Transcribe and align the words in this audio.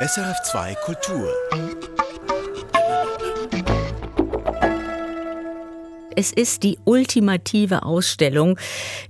SRF2 0.00 0.76
Kultur. 0.84 1.28
Es 6.18 6.32
ist 6.32 6.64
die 6.64 6.80
ultimative 6.84 7.84
Ausstellung 7.84 8.58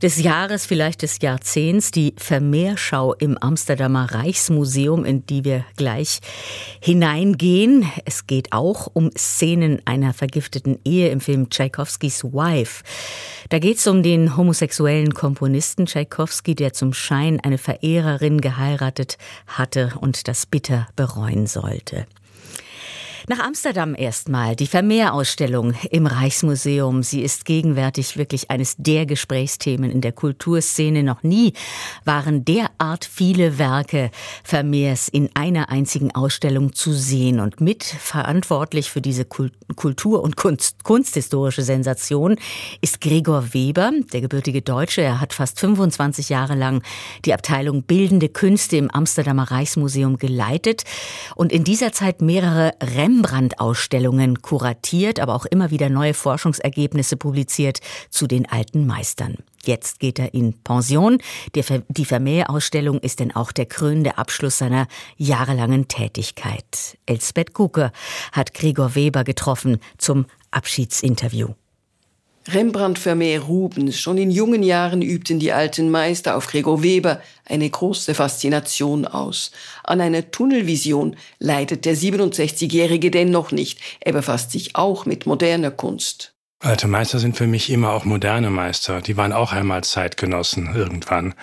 des 0.02 0.18
Jahres, 0.18 0.66
vielleicht 0.66 1.00
des 1.00 1.20
Jahrzehnts, 1.22 1.90
die 1.90 2.12
Vermehrschau 2.18 3.14
im 3.14 3.38
Amsterdamer 3.38 4.12
Reichsmuseum, 4.12 5.06
in 5.06 5.24
die 5.24 5.42
wir 5.42 5.64
gleich 5.78 6.18
hineingehen. 6.82 7.90
Es 8.04 8.26
geht 8.26 8.52
auch 8.52 8.90
um 8.92 9.10
Szenen 9.16 9.80
einer 9.86 10.12
vergifteten 10.12 10.80
Ehe 10.84 11.08
im 11.08 11.22
Film 11.22 11.48
Tchaikovskis 11.48 12.24
Wife. 12.24 12.84
Da 13.48 13.58
geht 13.58 13.78
es 13.78 13.86
um 13.86 14.02
den 14.02 14.36
homosexuellen 14.36 15.14
Komponisten 15.14 15.86
Tchaikovsky, 15.86 16.54
der 16.54 16.74
zum 16.74 16.92
Schein 16.92 17.40
eine 17.40 17.56
Verehrerin 17.56 18.42
geheiratet 18.42 19.16
hatte 19.46 19.94
und 19.98 20.28
das 20.28 20.44
bitter 20.44 20.86
bereuen 20.94 21.46
sollte. 21.46 22.06
Nach 23.30 23.40
Amsterdam 23.40 23.94
erstmal 23.94 24.56
die 24.56 24.66
Vermehr-Ausstellung 24.66 25.74
im 25.90 26.06
Reichsmuseum. 26.06 27.02
Sie 27.02 27.20
ist 27.20 27.44
gegenwärtig 27.44 28.16
wirklich 28.16 28.50
eines 28.50 28.74
der 28.78 29.04
Gesprächsthemen 29.04 29.90
in 29.90 30.00
der 30.00 30.12
Kulturszene. 30.12 31.02
Noch 31.02 31.22
nie 31.22 31.52
waren 32.06 32.46
derart 32.46 33.04
viele 33.04 33.58
Werke 33.58 34.10
Vermehrs 34.44 35.08
in 35.08 35.28
einer 35.34 35.68
einzigen 35.68 36.14
Ausstellung 36.14 36.72
zu 36.72 36.94
sehen. 36.94 37.40
Und 37.40 37.60
mit 37.60 37.84
verantwortlich 37.84 38.88
für 38.88 39.02
diese 39.02 39.26
Kultur- 39.26 40.22
und 40.22 40.36
Kunst, 40.36 40.82
kunsthistorische 40.84 41.62
Sensation 41.62 42.36
ist 42.80 43.02
Gregor 43.02 43.52
Weber, 43.52 43.92
der 44.10 44.22
gebürtige 44.22 44.62
Deutsche. 44.62 45.02
Er 45.02 45.20
hat 45.20 45.34
fast 45.34 45.60
25 45.60 46.30
Jahre 46.30 46.54
lang 46.54 46.82
die 47.26 47.34
Abteilung 47.34 47.82
Bildende 47.82 48.30
Künste 48.30 48.78
im 48.78 48.90
Amsterdamer 48.90 49.50
Reichsmuseum 49.50 50.16
geleitet 50.16 50.84
und 51.34 51.52
in 51.52 51.64
dieser 51.64 51.92
Zeit 51.92 52.22
mehrere 52.22 52.72
Rem 52.82 53.17
Rembrandt-Ausstellungen 53.18 54.42
kuratiert, 54.42 55.18
aber 55.18 55.34
auch 55.34 55.44
immer 55.44 55.70
wieder 55.70 55.88
neue 55.88 56.14
Forschungsergebnisse 56.14 57.16
publiziert 57.16 57.80
zu 58.10 58.26
den 58.26 58.48
alten 58.48 58.86
Meistern. 58.86 59.38
Jetzt 59.64 59.98
geht 59.98 60.18
er 60.18 60.34
in 60.34 60.54
Pension. 60.62 61.18
Die 61.54 62.04
Vermeer-Ausstellung 62.04 63.00
ist 63.00 63.20
denn 63.20 63.34
auch 63.34 63.50
der 63.50 63.66
krönende 63.66 64.18
Abschluss 64.18 64.58
seiner 64.58 64.86
jahrelangen 65.16 65.88
Tätigkeit. 65.88 66.96
Elsbeth 67.06 67.54
Kuke 67.54 67.90
hat 68.32 68.54
Gregor 68.54 68.94
Weber 68.94 69.24
getroffen 69.24 69.78
zum 69.98 70.26
Abschiedsinterview. 70.52 71.54
Rembrandt, 72.50 72.98
Vermeer, 72.98 73.40
Rubens, 73.40 74.00
schon 74.00 74.16
in 74.16 74.30
jungen 74.30 74.62
Jahren 74.62 75.02
übten 75.02 75.38
die 75.38 75.52
alten 75.52 75.90
Meister 75.90 76.34
auf 76.34 76.46
Gregor 76.46 76.82
Weber 76.82 77.20
eine 77.44 77.68
große 77.68 78.14
Faszination 78.14 79.06
aus. 79.06 79.50
An 79.84 80.00
einer 80.00 80.30
Tunnelvision 80.30 81.16
leidet 81.38 81.84
der 81.84 81.94
67-Jährige 81.94 83.10
dennoch 83.10 83.52
nicht. 83.52 83.80
Er 84.00 84.12
befasst 84.12 84.52
sich 84.52 84.76
auch 84.76 85.04
mit 85.04 85.26
moderner 85.26 85.70
Kunst. 85.70 86.32
Alte 86.60 86.88
Meister 86.88 87.18
sind 87.18 87.36
für 87.36 87.46
mich 87.46 87.70
immer 87.70 87.92
auch 87.92 88.04
moderne 88.04 88.50
Meister. 88.50 89.00
Die 89.00 89.16
waren 89.16 89.32
auch 89.32 89.52
einmal 89.52 89.84
Zeitgenossen 89.84 90.74
irgendwann. 90.74 91.34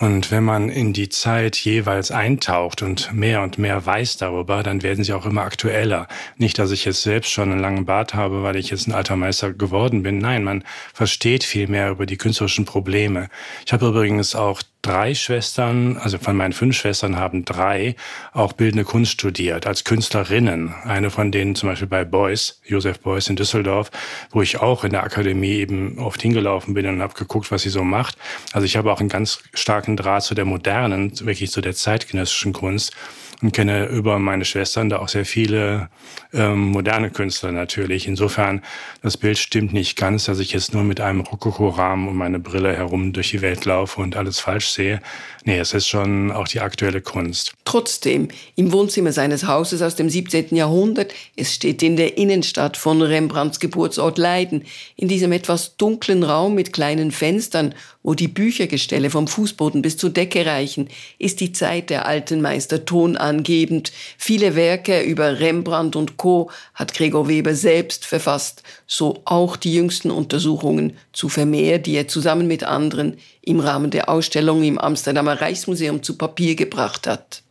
Und 0.00 0.30
wenn 0.30 0.44
man 0.44 0.68
in 0.68 0.92
die 0.92 1.08
Zeit 1.08 1.56
jeweils 1.56 2.12
eintaucht 2.12 2.82
und 2.82 3.12
mehr 3.12 3.42
und 3.42 3.58
mehr 3.58 3.84
weiß 3.84 4.16
darüber, 4.16 4.62
dann 4.62 4.84
werden 4.84 5.02
sie 5.02 5.12
auch 5.12 5.26
immer 5.26 5.42
aktueller. 5.42 6.06
Nicht, 6.36 6.60
dass 6.60 6.70
ich 6.70 6.84
jetzt 6.84 7.02
selbst 7.02 7.32
schon 7.32 7.50
einen 7.50 7.60
langen 7.60 7.84
Bart 7.84 8.14
habe, 8.14 8.44
weil 8.44 8.54
ich 8.54 8.70
jetzt 8.70 8.86
ein 8.86 8.92
alter 8.92 9.16
Meister 9.16 9.52
geworden 9.52 10.04
bin. 10.04 10.18
Nein, 10.18 10.44
man 10.44 10.62
versteht 10.94 11.42
viel 11.42 11.66
mehr 11.66 11.90
über 11.90 12.06
die 12.06 12.16
künstlerischen 12.16 12.64
Probleme. 12.64 13.28
Ich 13.66 13.72
habe 13.72 13.88
übrigens 13.88 14.36
auch 14.36 14.62
drei 14.82 15.14
Schwestern, 15.14 15.96
also 15.96 16.18
von 16.18 16.36
meinen 16.36 16.52
fünf 16.52 16.76
Schwestern 16.76 17.16
haben 17.16 17.44
drei 17.44 17.96
auch 18.32 18.52
bildende 18.52 18.84
Kunst 18.84 19.12
studiert, 19.12 19.66
als 19.66 19.84
Künstlerinnen. 19.84 20.74
Eine 20.84 21.10
von 21.10 21.32
denen 21.32 21.54
zum 21.54 21.68
Beispiel 21.68 21.88
bei 21.88 22.04
Beuys, 22.04 22.60
Josef 22.64 23.00
Beuys 23.00 23.28
in 23.28 23.36
Düsseldorf, 23.36 23.90
wo 24.30 24.42
ich 24.42 24.60
auch 24.60 24.84
in 24.84 24.92
der 24.92 25.02
Akademie 25.02 25.52
eben 25.52 25.98
oft 25.98 26.22
hingelaufen 26.22 26.74
bin 26.74 26.86
und 26.86 27.02
habe 27.02 27.14
geguckt, 27.14 27.50
was 27.50 27.62
sie 27.62 27.70
so 27.70 27.82
macht. 27.82 28.16
Also 28.52 28.64
ich 28.64 28.76
habe 28.76 28.92
auch 28.92 29.00
einen 29.00 29.08
ganz 29.08 29.40
starken 29.54 29.96
Draht 29.96 30.22
zu 30.22 30.34
der 30.34 30.44
modernen, 30.44 31.12
wirklich 31.20 31.50
zu 31.50 31.60
der 31.60 31.74
zeitgenössischen 31.74 32.52
Kunst 32.52 32.92
und 33.40 33.52
kenne 33.52 33.86
über 33.86 34.18
meine 34.18 34.44
Schwestern 34.44 34.88
da 34.88 34.98
auch 34.98 35.08
sehr 35.08 35.24
viele 35.24 35.88
ähm, 36.32 36.70
moderne 36.70 37.10
Künstler 37.10 37.52
natürlich. 37.52 38.08
Insofern, 38.08 38.62
das 39.02 39.16
Bild 39.16 39.38
stimmt 39.38 39.72
nicht 39.72 39.96
ganz, 39.96 40.24
dass 40.24 40.40
ich 40.40 40.52
jetzt 40.52 40.74
nur 40.74 40.82
mit 40.82 41.00
einem 41.00 41.20
Rokoko-Rahmen 41.20 42.08
und 42.08 42.16
meine 42.16 42.40
Brille 42.40 42.76
herum 42.76 43.12
durch 43.12 43.30
die 43.30 43.40
Welt 43.40 43.64
laufe 43.64 44.00
und 44.00 44.16
alles 44.16 44.40
falsch 44.40 44.70
sehe. 44.70 45.00
Nee, 45.44 45.58
es 45.58 45.72
ist 45.72 45.86
schon 45.86 46.32
auch 46.32 46.48
die 46.48 46.60
aktuelle 46.60 47.00
Kunst. 47.00 47.54
Trotzdem, 47.64 48.28
im 48.56 48.72
Wohnzimmer 48.72 49.12
seines 49.12 49.46
Hauses 49.46 49.82
aus 49.82 49.94
dem 49.94 50.10
17. 50.10 50.54
Jahrhundert, 50.56 51.14
es 51.36 51.54
steht 51.54 51.82
in 51.82 51.96
der 51.96 52.18
Innenstadt 52.18 52.76
von 52.76 53.00
Rembrandts 53.00 53.60
Geburtsort 53.60 54.18
Leiden, 54.18 54.64
in 54.96 55.06
diesem 55.06 55.30
etwas 55.32 55.76
dunklen 55.76 56.24
Raum 56.24 56.54
mit 56.54 56.72
kleinen 56.72 57.12
Fenstern, 57.12 57.74
wo 58.02 58.14
die 58.14 58.28
Büchergestelle 58.28 59.10
vom 59.10 59.28
Fußboden 59.28 59.82
bis 59.82 59.96
zur 59.96 60.10
Decke 60.10 60.46
reichen, 60.46 60.88
ist 61.18 61.40
die 61.40 61.52
Zeit 61.52 61.90
der 61.90 62.06
alten 62.06 62.40
Meister 62.40 62.84
tonangebend. 63.28 63.92
Viele 64.16 64.56
Werke 64.56 65.02
über 65.02 65.40
Rembrandt 65.40 65.96
und 65.96 66.16
Co. 66.16 66.50
hat 66.74 66.94
Gregor 66.94 67.28
Weber 67.28 67.54
selbst 67.54 68.04
verfasst, 68.04 68.62
so 68.86 69.20
auch 69.24 69.56
die 69.56 69.74
jüngsten 69.74 70.10
Untersuchungen 70.10 70.96
zu 71.12 71.28
Vermeer, 71.28 71.78
die 71.78 71.94
er 71.94 72.08
zusammen 72.08 72.46
mit 72.46 72.64
anderen 72.64 73.18
im 73.42 73.60
Rahmen 73.60 73.90
der 73.90 74.08
Ausstellung 74.08 74.62
im 74.62 74.78
Amsterdamer 74.78 75.40
Reichsmuseum 75.40 76.02
zu 76.02 76.16
Papier 76.16 76.54
gebracht 76.54 77.06
hat. 77.06 77.42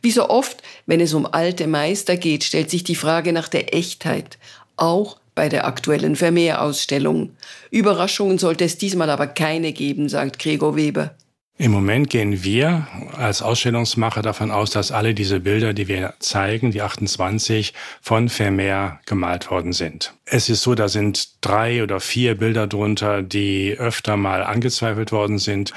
Wie 0.00 0.10
so 0.10 0.30
oft, 0.30 0.62
wenn 0.86 1.00
es 1.00 1.12
um 1.12 1.26
alte 1.26 1.66
Meister 1.66 2.16
geht, 2.16 2.44
stellt 2.44 2.70
sich 2.70 2.84
die 2.84 2.94
Frage 2.94 3.32
nach 3.32 3.48
der 3.48 3.74
Echtheit, 3.74 4.38
auch 4.76 5.18
bei 5.34 5.48
der 5.48 5.66
aktuellen 5.66 6.16
Vermeer-Ausstellung. 6.16 7.36
Überraschungen 7.70 8.38
sollte 8.38 8.64
es 8.64 8.78
diesmal 8.78 9.10
aber 9.10 9.26
keine 9.26 9.72
geben, 9.72 10.08
sagt 10.08 10.38
Gregor 10.38 10.74
Weber. 10.74 11.14
Im 11.60 11.72
Moment 11.72 12.08
gehen 12.08 12.44
wir 12.44 12.86
als 13.16 13.42
Ausstellungsmacher 13.42 14.22
davon 14.22 14.52
aus, 14.52 14.70
dass 14.70 14.92
alle 14.92 15.12
diese 15.12 15.40
Bilder, 15.40 15.72
die 15.72 15.88
wir 15.88 16.14
zeigen, 16.20 16.70
die 16.70 16.82
28, 16.82 17.74
von 18.00 18.28
Vermeer 18.28 19.00
gemalt 19.06 19.50
worden 19.50 19.72
sind. 19.72 20.14
Es 20.24 20.48
ist 20.48 20.62
so, 20.62 20.76
da 20.76 20.86
sind 20.86 21.44
drei 21.44 21.82
oder 21.82 21.98
vier 21.98 22.36
Bilder 22.36 22.68
drunter, 22.68 23.22
die 23.22 23.74
öfter 23.76 24.16
mal 24.16 24.44
angezweifelt 24.44 25.10
worden 25.10 25.38
sind. 25.38 25.72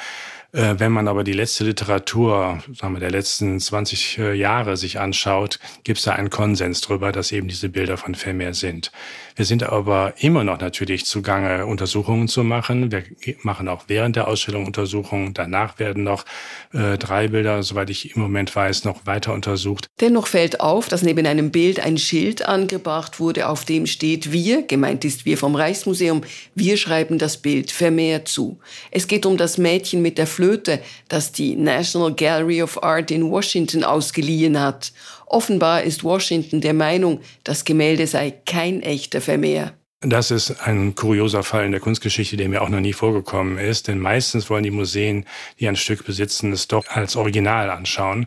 Äh, 0.54 0.76
wenn 0.80 0.92
man 0.92 1.08
aber 1.08 1.24
die 1.24 1.34
letzte 1.34 1.64
Literatur, 1.64 2.62
sagen 2.74 2.94
wir, 2.94 3.00
der 3.00 3.12
letzten 3.12 3.60
20 3.60 4.18
äh, 4.18 4.34
Jahre 4.34 4.76
sich 4.76 5.00
anschaut, 5.00 5.60
gibt 5.84 6.00
es 6.00 6.06
da 6.06 6.12
einen 6.12 6.30
Konsens 6.30 6.82
darüber, 6.82 7.12
dass 7.12 7.32
eben 7.32 7.48
diese 7.48 7.70
Bilder 7.70 7.98
von 7.98 8.16
Vermeer 8.16 8.54
sind. 8.54 8.92
Wir 9.36 9.46
sind 9.46 9.64
aber 9.64 10.14
immer 10.20 10.44
noch 10.44 10.60
natürlich 10.60 11.06
zugange, 11.06 11.66
Untersuchungen 11.66 12.28
zu 12.28 12.44
machen. 12.44 12.92
Wir 12.92 13.04
machen 13.44 13.70
auch 13.70 13.86
während 13.88 14.16
der 14.16 14.28
Ausstellung 14.28 14.66
Untersuchungen. 14.66 15.34
Danach 15.34 15.80
werden 15.80 16.04
noch 16.04 16.26
äh, 16.74 16.98
drei 16.98 17.30
Bilder, 17.30 17.64
soweit 17.64 17.90
ich 17.90 18.16
im 18.16 18.22
Moment 18.22 18.54
weiß, 18.54 18.84
noch 18.84 19.06
weiter 19.06 19.34
untersucht. 19.34 19.88
Dennoch 20.02 20.28
fällt 20.28 20.60
auf, 20.60 20.90
dass 20.90 21.02
neben 21.02 21.26
einem 21.26 21.52
Bild 21.52 21.80
ein 21.80 21.98
Schild 21.98 22.46
angebracht 22.46 23.20
wurde, 23.20 23.48
auf 23.48 23.64
dem 23.64 23.88
steht 23.88 24.32
wir, 24.32 24.64
gemeint 24.64 25.06
ist 25.06 25.26
wir 25.26 25.38
vom 25.38 25.56
Reichsmuseum, 25.56 26.22
wir 26.56 26.76
schreiben 26.76 27.18
das 27.18 27.38
Bild 27.38 27.72
Vermeer 27.72 28.26
zu. 28.26 28.60
Es 28.92 29.08
geht 29.08 29.26
um 29.26 29.38
das 29.38 29.58
Mädchen 29.58 30.02
mit 30.02 30.18
der 30.18 30.28
Flöte, 30.42 30.82
das 31.08 31.32
die 31.32 31.56
National 31.56 32.16
Gallery 32.16 32.64
of 32.64 32.82
Art 32.82 33.12
in 33.12 33.30
Washington 33.30 33.84
ausgeliehen 33.84 34.60
hat. 34.60 34.92
Offenbar 35.28 35.84
ist 35.84 36.04
Washington 36.04 36.62
der 36.62 36.74
Meinung, 36.74 37.22
das 37.44 37.64
Gemälde 37.64 38.08
sei 38.08 38.34
kein 38.48 38.82
echter 38.82 39.22
Vermeer. 39.22 39.74
Das 40.00 40.32
ist 40.32 40.62
ein 40.62 40.96
kurioser 40.96 41.44
Fall 41.44 41.66
in 41.66 41.72
der 41.74 41.80
Kunstgeschichte, 41.80 42.38
der 42.38 42.50
mir 42.50 42.64
auch 42.64 42.70
noch 42.70 42.80
nie 42.80 42.94
vorgekommen 42.94 43.60
ist, 43.60 43.88
denn 43.88 44.00
meistens 44.00 44.50
wollen 44.50 44.64
die 44.64 44.72
Museen, 44.72 45.28
die 45.60 45.68
ein 45.68 45.76
Stück 45.76 46.08
besitzen, 46.08 46.52
es 46.52 46.68
doch 46.68 46.88
als 46.88 47.16
Original 47.16 47.70
anschauen. 47.70 48.26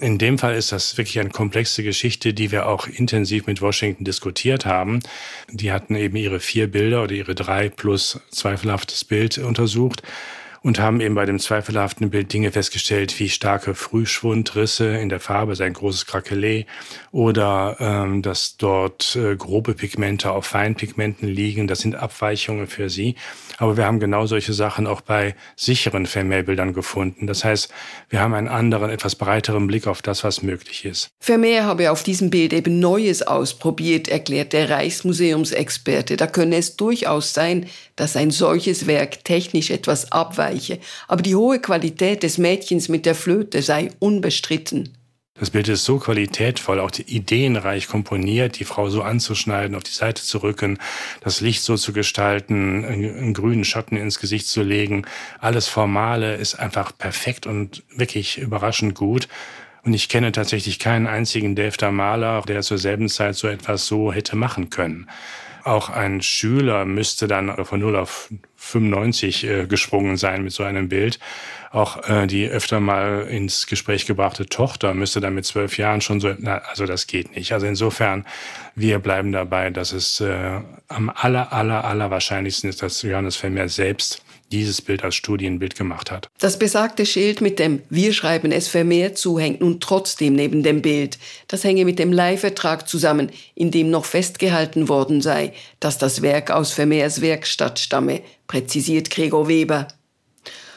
In 0.00 0.18
dem 0.18 0.38
Fall 0.38 0.56
ist 0.56 0.72
das 0.72 0.98
wirklich 0.98 1.20
eine 1.20 1.30
komplexe 1.30 1.84
Geschichte, 1.84 2.34
die 2.34 2.50
wir 2.50 2.66
auch 2.66 2.88
intensiv 2.88 3.46
mit 3.46 3.62
Washington 3.62 4.02
diskutiert 4.02 4.66
haben. 4.66 4.98
Die 5.48 5.70
hatten 5.70 5.94
eben 5.94 6.16
ihre 6.16 6.40
vier 6.40 6.68
Bilder 6.68 7.04
oder 7.04 7.12
ihre 7.12 7.36
drei 7.36 7.68
plus 7.68 8.18
zweifelhaftes 8.32 9.04
Bild 9.04 9.38
untersucht 9.38 10.02
und 10.62 10.78
haben 10.80 11.00
eben 11.00 11.14
bei 11.14 11.26
dem 11.26 11.38
zweifelhaften 11.38 12.10
Bild 12.10 12.32
Dinge 12.32 12.52
festgestellt, 12.52 13.18
wie 13.18 13.28
starke 13.28 13.74
Frühschwundrisse 13.74 14.96
in 14.96 15.08
der 15.08 15.20
Farbe, 15.20 15.56
sein 15.56 15.72
großes 15.72 16.06
Krakelé, 16.06 16.66
oder 17.10 17.76
ähm, 17.80 18.22
dass 18.22 18.56
dort 18.56 19.16
äh, 19.16 19.36
grobe 19.36 19.74
Pigmente 19.74 20.30
auf 20.30 20.46
Feinpigmenten 20.46 21.28
liegen. 21.28 21.66
Das 21.66 21.80
sind 21.80 21.96
Abweichungen 21.96 22.66
für 22.66 22.88
sie. 22.88 23.16
Aber 23.58 23.76
wir 23.76 23.84
haben 23.84 24.00
genau 24.00 24.26
solche 24.26 24.52
Sachen 24.52 24.86
auch 24.86 25.00
bei 25.00 25.34
sicheren 25.56 26.06
Vermeerbildern 26.06 26.72
gefunden. 26.72 27.26
Das 27.26 27.44
heißt, 27.44 27.72
wir 28.08 28.20
haben 28.20 28.34
einen 28.34 28.48
anderen, 28.48 28.90
etwas 28.90 29.14
breiteren 29.14 29.66
Blick 29.66 29.86
auf 29.86 30.02
das, 30.02 30.24
was 30.24 30.42
möglich 30.42 30.84
ist. 30.84 31.10
Vermeer 31.20 31.64
habe 31.64 31.90
auf 31.90 32.02
diesem 32.02 32.30
Bild 32.30 32.52
eben 32.52 32.78
Neues 32.78 33.22
ausprobiert, 33.22 34.08
erklärt 34.08 34.52
der 34.52 34.70
Reichsmuseumsexperte. 34.70 36.16
Da 36.16 36.26
könne 36.26 36.56
es 36.56 36.76
durchaus 36.76 37.34
sein, 37.34 37.66
dass 37.96 38.16
ein 38.16 38.30
solches 38.30 38.86
Werk 38.86 39.24
technisch 39.24 39.70
etwas 39.70 40.12
abweiche, 40.52 40.78
aber 41.08 41.22
die 41.22 41.34
hohe 41.34 41.60
Qualität 41.60 42.22
des 42.22 42.38
Mädchens 42.38 42.88
mit 42.88 43.06
der 43.06 43.14
Flöte 43.14 43.62
sei 43.62 43.90
unbestritten. 43.98 44.96
Das 45.34 45.50
Bild 45.50 45.66
ist 45.68 45.84
so 45.84 45.98
qualitätvoll, 45.98 46.78
auch 46.78 46.92
ideenreich 47.06 47.88
komponiert, 47.88 48.60
die 48.60 48.64
Frau 48.64 48.90
so 48.90 49.02
anzuschneiden, 49.02 49.74
auf 49.74 49.82
die 49.82 49.90
Seite 49.90 50.22
zu 50.22 50.38
rücken, 50.38 50.78
das 51.20 51.40
Licht 51.40 51.62
so 51.62 51.76
zu 51.76 51.92
gestalten, 51.92 52.84
einen 52.84 53.34
grünen 53.34 53.64
Schatten 53.64 53.96
ins 53.96 54.20
Gesicht 54.20 54.46
zu 54.46 54.62
legen. 54.62 55.06
Alles 55.40 55.68
Formale 55.68 56.36
ist 56.36 56.56
einfach 56.56 56.96
perfekt 56.96 57.46
und 57.46 57.82
wirklich 57.96 58.38
überraschend 58.38 58.94
gut. 58.94 59.26
Und 59.84 59.94
ich 59.94 60.08
kenne 60.08 60.30
tatsächlich 60.30 60.78
keinen 60.78 61.08
einzigen 61.08 61.56
Delfter 61.56 61.90
Maler, 61.90 62.42
der 62.42 62.60
zur 62.60 62.78
selben 62.78 63.08
Zeit 63.08 63.34
so 63.34 63.48
etwas 63.48 63.86
so 63.86 64.12
hätte 64.12 64.36
machen 64.36 64.70
können. 64.70 65.08
Auch 65.64 65.90
ein 65.90 66.22
Schüler 66.22 66.84
müsste 66.84 67.28
dann 67.28 67.64
von 67.64 67.80
0 67.80 67.96
auf 67.96 68.30
95 68.56 69.44
äh, 69.44 69.66
gesprungen 69.66 70.16
sein 70.16 70.44
mit 70.44 70.52
so 70.52 70.62
einem 70.62 70.88
Bild. 70.88 71.18
Auch 71.70 72.08
äh, 72.08 72.26
die 72.26 72.46
öfter 72.48 72.80
mal 72.80 73.26
ins 73.28 73.66
Gespräch 73.66 74.06
gebrachte 74.06 74.46
Tochter 74.46 74.94
müsste 74.94 75.20
dann 75.20 75.34
mit 75.34 75.44
zwölf 75.44 75.78
Jahren 75.78 76.00
schon 76.00 76.20
so, 76.20 76.34
na, 76.38 76.58
also 76.58 76.86
das 76.86 77.06
geht 77.06 77.34
nicht. 77.34 77.52
Also 77.52 77.66
insofern, 77.66 78.26
wir 78.74 78.98
bleiben 78.98 79.32
dabei, 79.32 79.70
dass 79.70 79.92
es 79.92 80.20
äh, 80.20 80.60
am 80.88 81.10
aller, 81.10 81.52
aller, 81.52 81.84
aller 81.84 82.10
wahrscheinlichsten 82.10 82.68
ist, 82.68 82.82
dass 82.82 83.02
Johannes 83.02 83.36
Vermeer 83.36 83.68
selbst 83.68 84.22
dieses 84.52 84.82
Bild 84.82 85.02
als 85.02 85.14
Studienbild 85.14 85.74
gemacht 85.74 86.10
hat. 86.10 86.28
Das 86.38 86.58
besagte 86.58 87.06
Schild 87.06 87.40
mit 87.40 87.58
dem 87.58 87.82
Wir 87.90 88.12
schreiben 88.12 88.52
es 88.52 88.68
vermehrt 88.68 89.18
zu 89.18 89.38
hängt 89.38 89.60
nun 89.60 89.80
trotzdem 89.80 90.34
neben 90.34 90.62
dem 90.62 90.82
Bild. 90.82 91.18
Das 91.48 91.64
hänge 91.64 91.84
mit 91.84 91.98
dem 91.98 92.12
Leihvertrag 92.12 92.88
zusammen, 92.88 93.30
in 93.54 93.70
dem 93.70 93.90
noch 93.90 94.04
festgehalten 94.04 94.88
worden 94.88 95.20
sei, 95.20 95.52
dass 95.80 95.98
das 95.98 96.22
Werk 96.22 96.50
aus 96.50 96.72
Vermeers 96.72 97.20
Werkstatt 97.20 97.78
stamme, 97.78 98.20
präzisiert 98.46 99.10
Gregor 99.10 99.48
Weber. 99.48 99.88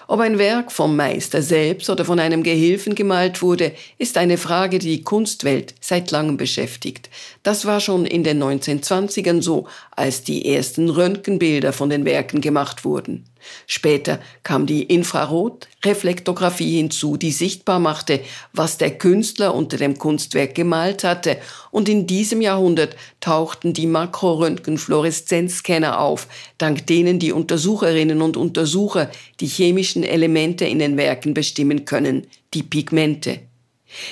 Ob 0.07 0.19
ein 0.19 0.37
Werk 0.37 0.71
vom 0.71 0.95
Meister 0.95 1.41
selbst 1.41 1.89
oder 1.89 2.05
von 2.05 2.19
einem 2.19 2.43
Gehilfen 2.43 2.93
gemalt 2.93 3.41
wurde, 3.41 3.71
ist 3.97 4.17
eine 4.17 4.37
Frage, 4.37 4.77
die 4.77 4.97
die 4.97 5.03
Kunstwelt 5.03 5.73
seit 5.81 6.11
langem 6.11 6.37
beschäftigt. 6.37 7.09
Das 7.41 7.65
war 7.65 7.79
schon 7.79 8.05
in 8.05 8.23
den 8.23 8.41
1920ern 8.41 9.41
so, 9.41 9.67
als 9.91 10.23
die 10.23 10.53
ersten 10.53 10.89
Röntgenbilder 10.89 11.73
von 11.73 11.89
den 11.89 12.05
Werken 12.05 12.41
gemacht 12.41 12.85
wurden. 12.85 13.25
Später 13.67 14.19
kam 14.43 14.65
die 14.65 14.83
Infrarotreflektographie 14.83 16.77
hinzu, 16.77 17.17
die 17.17 17.31
sichtbar 17.31 17.79
machte, 17.79 18.19
was 18.53 18.77
der 18.77 18.97
Künstler 18.97 19.55
unter 19.55 19.77
dem 19.77 19.97
Kunstwerk 19.97 20.55
gemalt 20.55 21.03
hatte, 21.03 21.37
und 21.71 21.89
in 21.89 22.07
diesem 22.07 22.41
Jahrhundert 22.41 22.95
tauchten 23.19 23.73
die 23.73 23.87
Makroröntgenfluoreszenzscanner 23.87 25.99
auf, 25.99 26.27
dank 26.57 26.87
denen 26.87 27.19
die 27.19 27.31
Untersucherinnen 27.31 28.21
und 28.21 28.37
Untersucher 28.37 29.09
die 29.39 29.47
chemischen 29.47 30.03
Elemente 30.03 30.65
in 30.65 30.79
den 30.79 30.97
Werken 30.97 31.33
bestimmen 31.33 31.85
können, 31.85 32.27
die 32.53 32.63
Pigmente. 32.63 33.39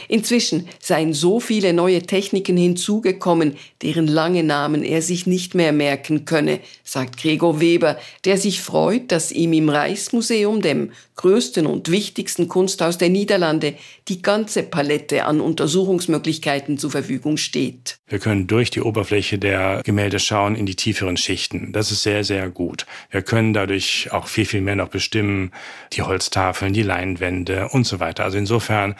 Inzwischen 0.07 0.68
seien 0.80 1.13
so 1.13 1.39
viele 1.39 1.74
neue 1.74 2.01
Techniken 2.01 2.57
hinzugekommen, 2.57 3.56
deren 3.81 4.07
lange 4.07 4.44
Namen 4.44 4.83
er 4.83 5.01
sich 5.01 5.27
nicht 5.27 5.56
mehr 5.56 5.71
merken 5.71 6.25
könne, 6.25 6.59
sagt 6.83 7.18
Gregor 7.18 7.59
Weber, 7.59 7.97
der 8.25 8.38
sich 8.38 8.62
freut, 8.62 9.12
dass 9.12 9.31
ihm 9.31 9.53
im 9.53 9.69
Reichsmuseum, 9.69 10.62
dem 10.62 10.91
größten 11.15 11.65
und 11.68 11.91
wichtigsten 11.91 12.47
Kunsthaus 12.47 12.97
der 12.97 13.09
Niederlande, 13.09 13.75
die 14.07 14.21
ganze 14.21 14.63
Palette 14.63 15.25
an 15.25 15.39
Untersuchungsmöglichkeiten 15.41 16.77
zur 16.77 16.91
Verfügung 16.91 17.38
steht. 17.38 17.97
Wir 18.07 18.19
können 18.19 18.47
durch 18.47 18.71
die 18.71 18.81
Oberfläche 18.81 19.38
der 19.38 19.81
Gemälde 19.83 20.19
schauen 20.19 20.56
in 20.56 20.65
die 20.65 20.75
tieferen 20.75 21.18
Schichten. 21.18 21.71
Das 21.71 21.91
ist 21.91 22.03
sehr, 22.03 22.24
sehr 22.24 22.50
gut. 22.50 22.85
Wir 23.12 23.21
können 23.21 23.53
dadurch 23.53 24.09
auch 24.12 24.27
viel, 24.27 24.45
viel 24.45 24.62
mehr 24.62 24.75
noch 24.75 24.89
bestimmen, 24.89 25.51
die 25.94 26.01
Holztafeln, 26.01 26.74
die 26.74 26.83
Leinwände 26.83 27.69
und 27.69 27.85
so 27.85 28.00
weiter. 28.00 28.24
Also 28.24 28.38
insofern 28.38 28.95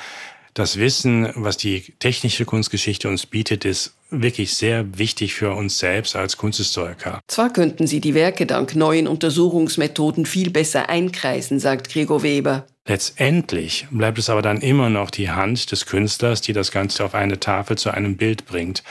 das 0.53 0.77
Wissen, 0.77 1.29
was 1.35 1.57
die 1.57 1.94
technische 2.00 2.45
Kunstgeschichte 2.45 3.09
uns 3.09 3.25
bietet, 3.25 3.65
ist 3.65 3.95
wirklich 4.09 4.53
sehr 4.53 4.97
wichtig 4.97 5.33
für 5.33 5.51
uns 5.53 5.79
selbst 5.79 6.15
als 6.15 6.38
Kunsthistoriker. 6.38 7.19
Zwar 7.27 7.51
könnten 7.51 7.88
Sie 7.88 8.00
die 8.00 8.13
Werke 8.13 8.45
dank 8.45 8.75
neuen 8.75 9.07
Untersuchungsmethoden 9.07 10.25
viel 10.25 10.51
besser 10.51 10.89
einkreisen, 10.89 11.59
sagt 11.59 11.89
Gregor 11.89 12.21
Weber. 12.21 12.67
Letztendlich 12.85 13.88
bleibt 13.91 14.19
es 14.19 14.29
aber 14.29 14.41
dann 14.41 14.61
immer 14.61 14.89
noch 14.89 15.09
die 15.09 15.31
Hand 15.31 15.71
des 15.71 15.85
Künstlers, 15.85 16.41
die 16.41 16.53
das 16.53 16.71
Ganze 16.71 17.03
auf 17.03 17.15
eine 17.15 17.39
Tafel 17.39 17.77
zu 17.77 17.91
einem 17.91 18.17
Bild 18.17 18.45
bringt. 18.45 18.83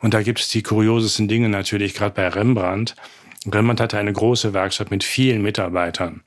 Und 0.00 0.14
da 0.14 0.22
gibt 0.22 0.40
es 0.40 0.48
die 0.48 0.62
kuriosesten 0.62 1.28
Dinge 1.28 1.48
natürlich, 1.48 1.94
gerade 1.94 2.14
bei 2.14 2.28
Rembrandt. 2.28 2.96
Rembrandt 3.46 3.80
hatte 3.80 3.98
eine 3.98 4.12
große 4.12 4.52
Werkstatt 4.54 4.90
mit 4.90 5.04
vielen 5.04 5.42
Mitarbeitern. 5.42 6.22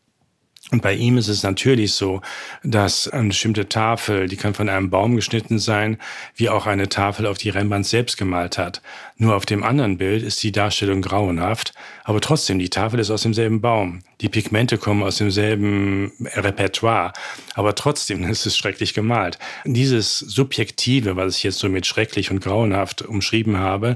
Und 0.70 0.82
bei 0.82 0.94
ihm 0.94 1.18
ist 1.18 1.30
es 1.30 1.44
natürlich 1.44 1.94
so, 1.94 2.22
dass 2.62 3.08
eine 3.08 3.30
bestimmte 3.30 3.70
Tafel, 3.70 4.28
die 4.28 4.36
kann 4.36 4.54
von 4.54 4.68
einem 4.68 4.90
Baum 4.90 5.16
geschnitten 5.16 5.60
sein, 5.60 5.98
wie 6.36 6.50
auch 6.50 6.66
eine 6.66 6.90
Tafel, 6.90 7.26
auf 7.26 7.38
die 7.38 7.50
Rembrandt 7.50 7.86
selbst 7.86 8.18
gemalt 8.18 8.58
hat. 8.58 8.82
Nur 9.18 9.36
auf 9.36 9.46
dem 9.46 9.64
anderen 9.64 9.98
Bild 9.98 10.24
ist 10.24 10.44
die 10.44 10.52
Darstellung 10.52 11.02
grauenhaft, 11.02 11.74
aber 12.04 12.20
trotzdem, 12.20 12.60
die 12.60 12.70
Tafel 12.70 13.00
ist 13.00 13.10
aus 13.12 13.22
demselben 13.22 13.62
Baum. 13.62 14.02
Die 14.20 14.28
Pigmente 14.28 14.78
kommen 14.78 15.04
aus 15.04 15.18
demselben 15.18 16.12
Repertoire, 16.36 17.14
aber 17.54 17.74
trotzdem 17.74 18.24
ist 18.30 18.46
es 18.46 18.58
schrecklich 18.58 18.94
gemalt. 18.94 19.40
Dieses 19.64 20.20
Subjektive, 20.20 21.16
was 21.16 21.38
ich 21.38 21.44
jetzt 21.44 21.60
so 21.60 21.70
mit 21.70 21.86
schrecklich 21.86 22.30
und 22.30 22.42
grauenhaft 22.42 23.04
umschrieben 23.04 23.58
habe, 23.58 23.96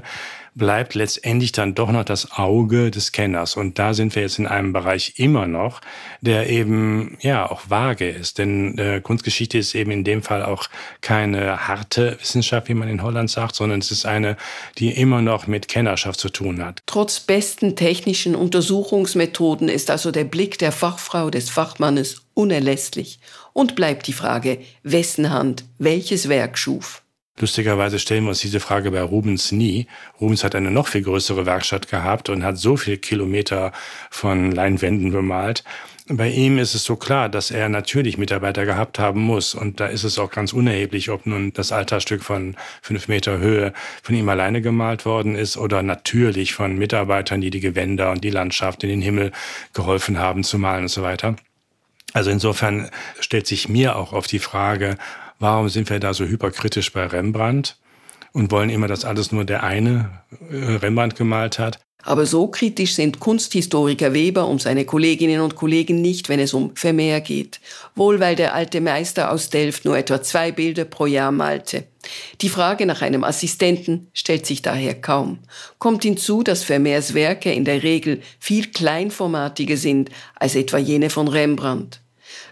bleibt 0.54 0.94
letztendlich 0.94 1.52
dann 1.52 1.74
doch 1.74 1.90
noch 1.90 2.04
das 2.04 2.32
Auge 2.32 2.90
des 2.90 3.12
Kenners. 3.12 3.56
Und 3.56 3.78
da 3.78 3.94
sind 3.94 4.14
wir 4.14 4.22
jetzt 4.22 4.38
in 4.38 4.46
einem 4.46 4.72
Bereich 4.72 5.14
immer 5.16 5.46
noch, 5.46 5.80
der 6.20 6.50
eben 6.50 7.16
ja 7.20 7.50
auch 7.50 7.62
vage 7.68 8.08
ist. 8.08 8.38
Denn 8.38 8.78
äh, 8.78 9.00
Kunstgeschichte 9.00 9.58
ist 9.58 9.74
eben 9.74 9.90
in 9.90 10.04
dem 10.04 10.22
Fall 10.22 10.42
auch 10.42 10.68
keine 11.00 11.68
harte 11.68 12.18
Wissenschaft, 12.20 12.68
wie 12.68 12.74
man 12.74 12.88
in 12.88 13.02
Holland 13.02 13.30
sagt, 13.30 13.54
sondern 13.54 13.80
es 13.80 13.90
ist 13.90 14.04
eine, 14.04 14.36
die 14.78 14.90
immer 14.90 15.22
noch 15.22 15.46
mit 15.46 15.68
Kennerschaft 15.68 16.20
zu 16.20 16.28
tun 16.28 16.64
hat. 16.64 16.80
Trotz 16.86 17.20
besten 17.20 17.76
technischen 17.76 18.34
Untersuchungsmethoden 18.34 19.68
ist 19.68 19.90
also 19.90 20.10
der 20.10 20.24
Blick 20.24 20.58
der 20.58 20.72
Fachfrau 20.72 21.30
des 21.30 21.50
Fachmannes 21.50 22.22
unerlässlich. 22.34 23.18
Und 23.52 23.74
bleibt 23.74 24.06
die 24.06 24.14
Frage, 24.14 24.60
wessen 24.82 25.30
Hand 25.30 25.64
welches 25.78 26.28
Werk 26.28 26.56
schuf. 26.56 27.01
Lustigerweise 27.38 27.98
stellen 27.98 28.24
wir 28.24 28.30
uns 28.30 28.40
diese 28.40 28.60
Frage 28.60 28.90
bei 28.90 29.02
Rubens 29.02 29.52
nie. 29.52 29.86
Rubens 30.20 30.44
hat 30.44 30.54
eine 30.54 30.70
noch 30.70 30.88
viel 30.88 31.02
größere 31.02 31.46
Werkstatt 31.46 31.88
gehabt 31.88 32.28
und 32.28 32.44
hat 32.44 32.58
so 32.58 32.76
viele 32.76 32.98
Kilometer 32.98 33.72
von 34.10 34.52
Leinwänden 34.52 35.12
bemalt. 35.12 35.64
Bei 36.08 36.28
ihm 36.28 36.58
ist 36.58 36.74
es 36.74 36.84
so 36.84 36.96
klar, 36.96 37.28
dass 37.28 37.50
er 37.50 37.68
natürlich 37.68 38.18
Mitarbeiter 38.18 38.66
gehabt 38.66 38.98
haben 38.98 39.20
muss. 39.20 39.54
Und 39.54 39.80
da 39.80 39.86
ist 39.86 40.04
es 40.04 40.18
auch 40.18 40.30
ganz 40.30 40.52
unerheblich, 40.52 41.10
ob 41.10 41.26
nun 41.26 41.52
das 41.52 41.72
Altarstück 41.72 42.22
von 42.22 42.56
fünf 42.82 43.08
Meter 43.08 43.38
Höhe 43.38 43.72
von 44.02 44.14
ihm 44.14 44.28
alleine 44.28 44.60
gemalt 44.60 45.06
worden 45.06 45.34
ist 45.34 45.56
oder 45.56 45.82
natürlich 45.82 46.52
von 46.52 46.76
Mitarbeitern, 46.76 47.40
die 47.40 47.50
die 47.50 47.60
Gewänder 47.60 48.10
und 48.10 48.24
die 48.24 48.30
Landschaft 48.30 48.82
in 48.82 48.90
den 48.90 49.00
Himmel 49.00 49.32
geholfen 49.72 50.18
haben 50.18 50.44
zu 50.44 50.58
malen 50.58 50.82
und 50.82 50.88
so 50.88 51.02
weiter. 51.02 51.36
Also 52.12 52.30
insofern 52.30 52.90
stellt 53.20 53.46
sich 53.46 53.68
mir 53.68 53.96
auch 53.96 54.12
auf 54.12 54.26
die 54.26 54.38
Frage, 54.38 54.98
Warum 55.42 55.68
sind 55.68 55.90
wir 55.90 55.98
da 55.98 56.14
so 56.14 56.24
hyperkritisch 56.24 56.92
bei 56.92 57.04
Rembrandt 57.04 57.76
und 58.32 58.52
wollen 58.52 58.70
immer, 58.70 58.86
dass 58.86 59.04
alles 59.04 59.32
nur 59.32 59.44
der 59.44 59.64
eine 59.64 60.22
äh, 60.52 60.74
Rembrandt 60.76 61.16
gemalt 61.16 61.58
hat? 61.58 61.80
Aber 62.04 62.26
so 62.26 62.46
kritisch 62.46 62.94
sind 62.94 63.18
Kunsthistoriker 63.18 64.14
Weber 64.14 64.46
und 64.46 64.62
seine 64.62 64.84
Kolleginnen 64.84 65.40
und 65.40 65.56
Kollegen 65.56 66.00
nicht, 66.00 66.28
wenn 66.28 66.38
es 66.38 66.54
um 66.54 66.76
Vermeer 66.76 67.20
geht. 67.20 67.58
Wohl 67.96 68.20
weil 68.20 68.36
der 68.36 68.54
alte 68.54 68.80
Meister 68.80 69.32
aus 69.32 69.50
Delft 69.50 69.84
nur 69.84 69.98
etwa 69.98 70.22
zwei 70.22 70.52
Bilder 70.52 70.84
pro 70.84 71.06
Jahr 71.06 71.32
malte. 71.32 71.88
Die 72.40 72.48
Frage 72.48 72.86
nach 72.86 73.02
einem 73.02 73.24
Assistenten 73.24 74.06
stellt 74.12 74.46
sich 74.46 74.62
daher 74.62 74.94
kaum. 74.94 75.40
Kommt 75.80 76.04
hinzu, 76.04 76.44
dass 76.44 76.62
Vermeers 76.62 77.14
Werke 77.14 77.52
in 77.52 77.64
der 77.64 77.82
Regel 77.82 78.22
viel 78.38 78.70
kleinformatiger 78.70 79.76
sind 79.76 80.08
als 80.36 80.54
etwa 80.54 80.78
jene 80.78 81.10
von 81.10 81.26
Rembrandt. 81.26 82.00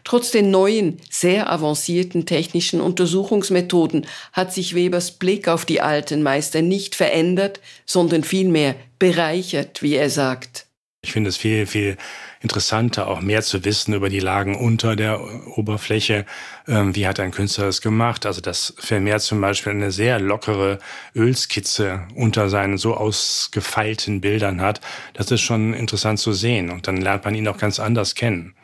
Trotz 0.05 0.31
den 0.31 0.51
neuen, 0.51 1.01
sehr 1.11 1.51
avancierten 1.51 2.27
technischen 2.27 2.81
Untersuchungsmethoden 2.81 4.07
hat 4.33 4.53
sich 4.53 4.75
Webers 4.75 5.13
Blick 5.13 5.49
auf 5.49 5.65
die 5.65 5.81
alten 5.81 6.23
Meister 6.23 6.63
nicht 6.63 6.95
verändert, 6.95 7.61
sondern 7.87 8.25
vielmehr 8.25 8.75
bereichert, 8.99 9.83
wie 9.83 9.95
er 9.95 10.11
sagt. 10.11 10.67
Ich 11.03 11.13
finde 11.13 11.31
es 11.31 11.39
viel, 11.39 11.65
viel 11.65 11.97
interessanter, 12.43 13.09
auch 13.09 13.23
mehr 13.23 13.41
zu 13.41 13.65
wissen 13.65 13.95
über 13.95 14.11
die 14.11 14.21
Lagen 14.21 14.55
unter 14.55 14.97
der 14.97 15.21
Oberfläche. 15.57 16.27
Ähm, 16.69 16.95
wie 16.95 17.07
hat 17.07 17.21
ein 17.21 17.31
Künstler 17.31 17.67
das 17.67 17.81
gemacht? 17.81 18.27
Also, 18.27 18.43
dass 18.43 18.75
Vermeer 18.79 19.19
zum 19.19 19.41
Beispiel 19.41 19.73
eine 19.73 19.93
sehr 19.93 20.21
lockere 20.21 20.79
Ölskizze 21.15 22.07
unter 22.15 22.51
seinen 22.51 22.77
so 22.77 22.95
ausgefeilten 22.95 24.21
Bildern 24.21 24.61
hat, 24.61 24.83
das 25.15 25.31
ist 25.31 25.41
schon 25.41 25.73
interessant 25.73 26.19
zu 26.19 26.35
sehen. 26.35 26.71
Und 26.71 26.87
dann 26.87 26.99
lernt 26.99 27.25
man 27.25 27.35
ihn 27.35 27.49
auch 27.49 27.59
ganz 27.59 27.81
anders 27.81 28.15
kennen 28.15 28.55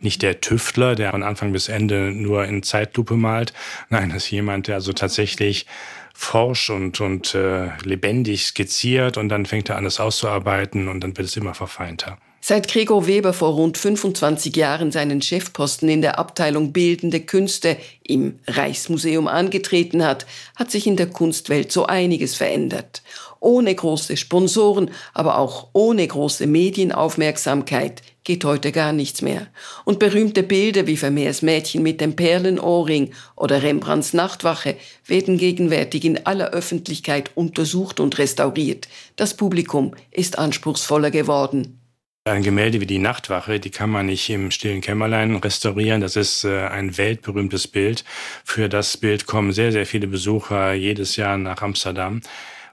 nicht 0.00 0.22
der 0.22 0.40
Tüftler, 0.40 0.94
der 0.94 1.10
von 1.10 1.22
Anfang 1.22 1.52
bis 1.52 1.68
Ende 1.68 2.12
nur 2.12 2.44
in 2.44 2.62
Zeitlupe 2.62 3.14
malt. 3.14 3.52
Nein, 3.88 4.10
das 4.10 4.24
ist 4.24 4.30
jemand, 4.30 4.68
der 4.68 4.76
also 4.76 4.92
tatsächlich 4.92 5.66
forsch 6.12 6.70
und, 6.70 7.00
und 7.00 7.34
äh, 7.34 7.70
lebendig 7.82 8.46
skizziert 8.46 9.16
und 9.16 9.28
dann 9.30 9.46
fängt 9.46 9.70
er 9.70 9.76
an, 9.76 9.86
es 9.86 10.00
auszuarbeiten 10.00 10.88
und 10.88 11.00
dann 11.02 11.16
wird 11.16 11.28
es 11.28 11.36
immer 11.36 11.54
verfeinter. 11.54 12.18
Seit 12.42 12.68
Gregor 12.68 13.06
Weber 13.06 13.34
vor 13.34 13.52
rund 13.52 13.76
25 13.76 14.56
Jahren 14.56 14.90
seinen 14.90 15.20
Chefposten 15.20 15.90
in 15.90 16.00
der 16.00 16.18
Abteilung 16.18 16.72
Bildende 16.72 17.20
Künste 17.20 17.76
im 18.02 18.38
Reichsmuseum 18.46 19.28
angetreten 19.28 20.04
hat, 20.04 20.24
hat 20.56 20.70
sich 20.70 20.86
in 20.86 20.96
der 20.96 21.08
Kunstwelt 21.08 21.70
so 21.70 21.84
einiges 21.84 22.34
verändert. 22.34 23.02
Ohne 23.40 23.74
große 23.74 24.18
Sponsoren, 24.18 24.90
aber 25.14 25.38
auch 25.38 25.68
ohne 25.72 26.06
große 26.06 26.46
Medienaufmerksamkeit 26.46 28.02
geht 28.22 28.44
heute 28.44 28.70
gar 28.70 28.92
nichts 28.92 29.22
mehr. 29.22 29.46
Und 29.84 29.98
berühmte 29.98 30.42
Bilder 30.42 30.86
wie 30.86 30.98
Vermeers 30.98 31.40
Mädchen 31.40 31.82
mit 31.82 32.02
dem 32.02 32.16
Perlenohrring 32.16 33.12
oder 33.36 33.62
Rembrandts 33.62 34.12
Nachtwache 34.12 34.76
werden 35.06 35.38
gegenwärtig 35.38 36.04
in 36.04 36.26
aller 36.26 36.50
Öffentlichkeit 36.50 37.30
untersucht 37.34 37.98
und 37.98 38.18
restauriert. 38.18 38.88
Das 39.16 39.34
Publikum 39.34 39.94
ist 40.10 40.38
anspruchsvoller 40.38 41.10
geworden. 41.10 41.80
Ein 42.24 42.42
Gemälde 42.42 42.82
wie 42.82 42.86
die 42.86 42.98
Nachtwache, 42.98 43.58
die 43.58 43.70
kann 43.70 43.88
man 43.88 44.04
nicht 44.04 44.28
im 44.28 44.50
stillen 44.50 44.82
Kämmerlein 44.82 45.34
restaurieren. 45.36 46.02
Das 46.02 46.16
ist 46.16 46.44
äh, 46.44 46.66
ein 46.66 46.98
weltberühmtes 46.98 47.66
Bild. 47.66 48.04
Für 48.44 48.68
das 48.68 48.98
Bild 48.98 49.26
kommen 49.26 49.52
sehr, 49.52 49.72
sehr 49.72 49.86
viele 49.86 50.06
Besucher 50.06 50.74
jedes 50.74 51.16
Jahr 51.16 51.38
nach 51.38 51.62
Amsterdam. 51.62 52.20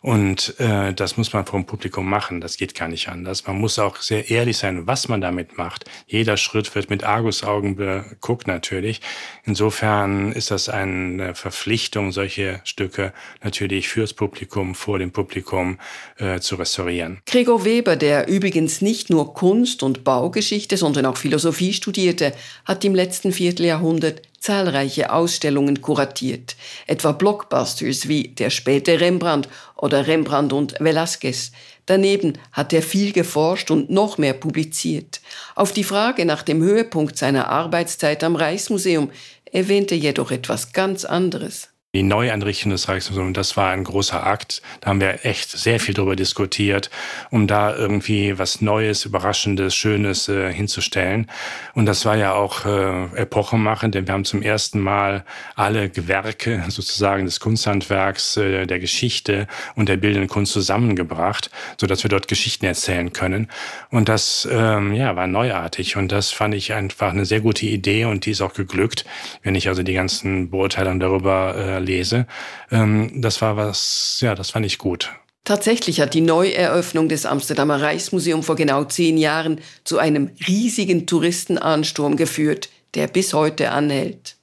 Und 0.08 0.58
äh, 0.62 0.94
das 0.94 1.18
muss 1.18 1.34
man 1.34 1.46
vom 1.46 1.66
Publikum 1.66 2.10
machen. 2.10 2.40
Das 2.40 2.56
geht 2.56 2.74
gar 2.76 2.88
nicht 2.88 3.10
anders. 3.10 3.46
Man 3.46 3.60
muss 3.60 3.78
auch 3.78 3.98
sehr 3.98 4.30
ehrlich 4.30 4.56
sein, 4.56 4.88
was 4.88 5.10
man 5.10 5.20
damit 5.20 5.58
macht. 5.58 5.84
Jeder 6.08 6.38
Schritt 6.38 6.74
wird 6.76 6.90
mit 6.90 7.04
Argusaugen 7.04 7.76
beguckt 7.76 8.48
natürlich. 8.48 9.02
Insofern 9.44 10.32
ist 10.32 10.50
das 10.50 10.70
eine 10.70 11.36
Verpflichtung, 11.36 12.14
solche 12.14 12.62
Stücke 12.64 13.12
natürlich 13.44 13.90
fürs 13.90 14.14
Publikum, 14.14 14.76
vor 14.76 14.98
dem 14.98 15.12
Publikum 15.12 15.78
äh, 16.20 16.40
zu 16.40 16.56
restaurieren. 16.56 17.20
Gregor 17.26 17.66
Weber, 17.66 17.98
der 17.98 18.30
übrigens 18.30 18.80
nicht 18.80 19.10
nur 19.10 19.34
Kunst 19.34 19.84
und 19.84 20.06
Baugeschichte, 20.06 20.78
sondern 20.78 21.06
auch 21.06 21.18
Philosophie 21.18 21.74
studierte, 21.74 22.32
hat 22.64 22.86
im 22.86 22.96
letzten 22.96 23.34
Vierteljahrhundert 23.34 24.22
zahlreiche 24.40 25.12
Ausstellungen 25.12 25.82
kuratiert, 25.82 26.56
etwa 26.86 27.12
Blockbusters 27.12 28.08
wie 28.08 28.30
Der 28.30 28.50
späte 28.50 29.00
Rembrandt 29.00 29.50
oder 29.76 30.08
Rembrandt 30.08 30.54
und 30.54 30.80
Velázquez. 30.80 31.52
Daneben 31.86 32.34
hat 32.52 32.74
er 32.74 32.82
viel 32.82 33.14
geforscht 33.14 33.72
und 33.72 33.90
noch 33.90 34.18
mehr 34.18 34.34
publiziert. 34.34 35.22
Auf 35.56 35.72
die 35.72 35.84
Frage 35.84 36.26
nach 36.26 36.44
dem 36.44 36.62
Höhepunkt 36.62 37.18
seiner 37.18 37.50
Arbeitszeit 37.50 38.24
am 38.24 38.36
Reichsmuseum 38.36 39.12
erwähnte 39.52 39.96
jedoch 39.96 40.32
etwas 40.32 40.74
ganz 40.74 41.06
anderes 41.06 41.70
die 41.96 42.04
Neueinrichtung 42.04 42.72
des 42.72 42.90
Reichsmuseums, 42.90 43.34
das 43.34 43.56
war 43.56 43.70
ein 43.70 43.86
großer 43.86 44.26
Akt. 44.26 44.62
Da 44.82 44.90
haben 44.90 45.00
wir 45.00 45.26
echt 45.26 45.50
sehr 45.50 45.80
viel 45.80 45.94
darüber 45.94 46.18
diskutiert, 46.18 46.90
um 47.32 47.48
da 47.48 47.76
irgendwie 47.76 48.38
was 48.38 48.62
Neues, 48.62 49.06
Überraschendes, 49.06 49.74
Schönes 49.74 50.28
äh, 50.28 50.52
hinzustellen. 50.54 51.32
Und 51.76 51.86
das 51.86 52.06
war 52.06 52.18
ja 52.18 52.34
auch 52.34 52.66
äh, 52.66 53.06
epochemachend, 53.16 53.96
denn 53.96 54.06
wir 54.06 54.14
haben 54.14 54.26
zum 54.26 54.42
ersten 54.42 54.82
Mal 54.82 55.24
alle 55.56 55.90
Gewerke 55.90 56.64
sozusagen 56.68 57.26
des 57.26 57.40
Kunsthandwerks, 57.40 58.36
äh, 58.36 58.66
der 58.66 58.80
Geschichte 58.80 59.48
und 59.76 59.88
der 59.88 59.98
bildenden 59.98 60.30
Kunst 60.30 60.52
zusammengebracht, 60.52 61.50
so 61.80 61.88
dass 61.88 62.04
wir 62.04 62.10
dort 62.10 62.28
Geschichten 62.28 62.66
erzählen 62.66 63.14
können. 63.14 63.50
Und 63.90 64.10
das 64.10 64.48
ähm, 64.52 64.94
ja, 64.94 65.16
war 65.16 65.28
neuartig 65.28 65.96
und 65.96 66.12
das 66.12 66.32
fand 66.32 66.54
ich 66.54 66.74
einfach 66.74 67.12
eine 67.12 67.26
sehr 67.26 67.40
gute 67.40 67.66
Idee 67.66 68.06
und 68.06 68.26
die 68.26 68.32
ist 68.32 68.42
auch 68.42 68.54
geglückt. 68.54 69.06
Wenn 69.42 69.56
ich 69.56 69.70
also 69.70 69.84
die 69.84 69.94
ganzen 69.94 70.50
Beurteilungen 70.50 71.00
darüber 71.00 71.56
äh, 71.56 71.77
lese. 71.80 72.28
Ähm, 72.72 73.22
das 73.22 73.42
war 73.42 73.58
was, 73.58 74.20
ja, 74.22 74.36
das 74.36 74.52
fand 74.52 74.66
ich 74.66 74.78
gut. 74.78 75.12
Tatsächlich 75.44 76.02
hat 76.02 76.14
die 76.14 76.22
Neueröffnung 76.22 77.08
des 77.08 77.26
Amsterdamer 77.26 77.82
Reichsmuseums 77.82 78.46
vor 78.46 78.58
genau 78.58 78.84
zehn 78.84 79.18
Jahren 79.18 79.62
zu 79.86 79.98
einem 79.98 80.32
riesigen 80.46 81.08
Touristenansturm 81.08 82.18
geführt, 82.18 82.70
der 82.96 83.08
bis 83.08 83.34
heute 83.34 83.72
anhält. 83.72 84.36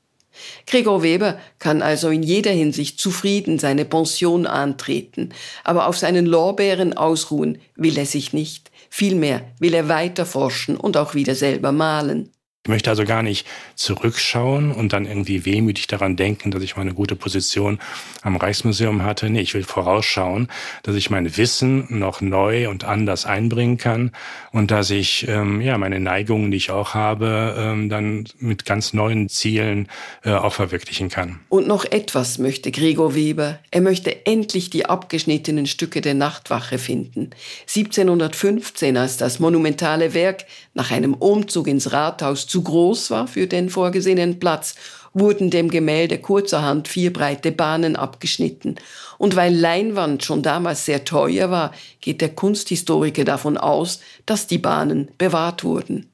Gregor 0.67 1.03
Weber 1.03 1.39
kann 1.59 1.83
also 1.83 2.09
in 2.09 2.23
jeder 2.23 2.51
Hinsicht 2.51 2.99
zufrieden 2.99 3.59
seine 3.59 3.85
Pension 3.85 4.47
antreten, 4.47 5.31
aber 5.63 5.89
auf 5.89 5.99
seinen 5.99 6.27
Lorbeeren 6.27 6.97
ausruhen 6.97 7.59
will 7.77 7.99
er 7.99 8.07
sich 8.07 8.33
nicht. 8.33 8.71
Vielmehr 8.91 9.43
will 9.59 9.75
er 9.75 9.89
weiter 9.89 10.25
forschen 10.25 10.77
und 10.77 10.97
auch 10.97 11.15
wieder 11.15 11.35
selber 11.35 11.73
malen. 11.73 12.31
Ich 12.67 12.71
möchte 12.71 12.89
also 12.89 13.05
gar 13.05 13.23
nicht 13.23 13.47
zurückschauen 13.75 14.73
und 14.73 14.95
dann 14.95 15.05
irgendwie 15.05 15.45
wehmütig 15.45 15.87
daran 15.87 16.17
denken, 16.17 16.51
dass 16.51 16.63
ich 16.63 16.77
mal 16.77 16.81
eine 16.81 16.95
gute 16.95 17.15
Position 17.15 17.79
am 18.23 18.37
Reichsmuseum 18.37 19.03
hatte. 19.03 19.29
Nee, 19.29 19.43
ich 19.43 19.53
will 19.53 19.65
vorausschauen, 19.65 20.49
dass 20.83 20.97
ich 20.97 21.11
mein 21.11 21.37
Wissen 21.37 21.85
noch 21.91 22.23
neu 22.23 22.71
und 22.71 22.85
anders 22.85 23.27
einbringen 23.27 23.77
kann 23.77 24.13
und 24.51 24.71
dass 24.71 24.89
ich 24.89 25.29
ähm, 25.29 25.61
ja 25.61 25.77
meine 25.77 26.01
Neigungen, 26.01 26.51
die 26.51 26.57
ich 26.57 26.71
auch 26.71 26.95
habe, 26.95 27.55
ähm, 27.59 27.91
dann 27.91 28.25
mit 28.39 28.65
ganz 28.65 28.95
neuen 28.95 29.29
Zielen 29.29 29.91
äh, 30.23 30.33
auch 30.33 30.55
verwirklichen 30.55 31.11
kann. 31.11 31.41
Und 31.51 31.67
noch 31.67 31.85
etwas 31.85 32.39
möchte 32.39 32.71
Gregor 32.71 33.15
Weber. 33.15 33.59
Er 33.73 33.83
möchte 33.83 34.25
endlich 34.25 34.71
die 34.71 34.87
abgeschnittenen 34.87 35.67
Stücke 35.67 36.01
der 36.01 36.15
Nachtwache 36.15 36.79
finden. 36.79 37.29
1715, 37.69 38.97
als 38.97 39.19
das 39.19 39.39
monumentale 39.39 40.15
Werk 40.15 40.47
nach 40.73 40.91
einem 40.91 41.13
Umzug 41.13 41.69
ins 41.69 41.93
Rathaus 41.93 42.54
zu 42.55 42.63
groß 42.63 43.11
war 43.11 43.27
für 43.27 43.49
den 43.49 43.69
vorgesehenen 43.69 44.39
Platz, 44.39 44.77
wurden 45.13 45.51
dem 45.51 45.73
Gemälde 45.73 46.19
kurzerhand 46.19 46.87
vier 46.87 47.13
breite 47.13 47.51
Bahnen 47.51 47.97
abgeschnitten. 47.97 48.77
Und 49.19 49.35
weil 49.35 49.53
Leinwand 49.53 50.25
schon 50.25 50.45
damals 50.45 50.85
sehr 50.85 51.05
teuer 51.05 51.51
war, 51.51 51.73
geht 52.01 52.21
der 52.21 52.29
Kunsthistoriker 52.29 53.25
davon 53.25 53.57
aus, 53.57 53.99
dass 54.25 54.47
die 54.47 54.59
Bahnen 54.59 55.11
bewahrt 55.19 55.65
wurden. 55.65 56.09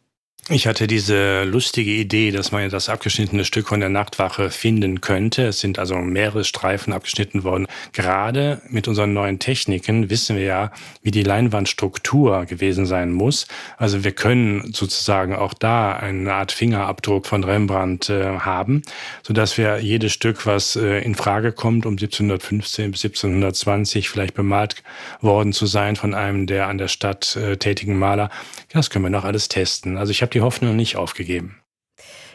Ich 0.49 0.67
hatte 0.67 0.89
diese 0.89 1.45
lustige 1.45 1.93
Idee, 1.93 2.33
dass 2.33 2.51
man 2.51 2.69
das 2.71 2.89
abgeschnittene 2.89 3.45
Stück 3.45 3.69
von 3.69 3.79
der 3.79 3.89
Nachtwache 3.89 4.51
finden 4.51 5.01
könnte. 5.01 5.47
Es 5.47 5.61
sind 5.61 5.79
also 5.79 5.97
mehrere 5.97 6.43
Streifen 6.43 6.93
abgeschnitten 6.93 7.45
worden. 7.45 7.69
Gerade 7.93 8.61
mit 8.69 8.89
unseren 8.89 9.13
neuen 9.13 9.39
Techniken 9.39 10.11
wissen 10.11 10.37
wir 10.37 10.43
ja, 10.43 10.73
wie 11.03 11.13
die 11.13 11.23
Leinwandstruktur 11.23 12.47
gewesen 12.47 12.85
sein 12.85 13.13
muss. 13.13 13.47
Also 13.77 14.03
wir 14.03 14.11
können 14.11 14.73
sozusagen 14.73 15.37
auch 15.37 15.55
da 15.55 15.93
eine 15.93 16.33
Art 16.33 16.51
Fingerabdruck 16.51 17.27
von 17.27 17.45
Rembrandt 17.45 18.11
äh, 18.11 18.39
haben, 18.41 18.83
sodass 19.23 19.57
wir 19.57 19.79
jedes 19.79 20.13
Stück, 20.13 20.47
was 20.47 20.75
äh, 20.75 21.01
in 21.05 21.15
Frage 21.15 21.53
kommt, 21.53 21.87
um 21.87 21.93
1715 21.93 22.91
bis 22.91 23.05
1720 23.05 24.09
vielleicht 24.09 24.35
bemalt 24.35 24.83
worden 25.21 25.53
zu 25.53 25.67
sein 25.67 25.95
von 25.95 26.13
einem 26.13 26.49
der 26.49 26.67
an 26.67 26.79
der 26.79 26.89
Stadt 26.89 27.37
äh, 27.37 27.57
tätigen 27.57 27.99
Maler, 27.99 28.31
das 28.73 28.91
können 28.91 29.05
wir 29.05 29.11
noch 29.11 29.25
alles 29.25 29.49
testen. 29.49 29.97
Also 29.97 30.11
ich 30.11 30.23
habe 30.23 30.30
die 30.31 30.41
Hoffnung 30.41 30.77
nicht 30.77 30.97
aufgegeben. 30.97 31.57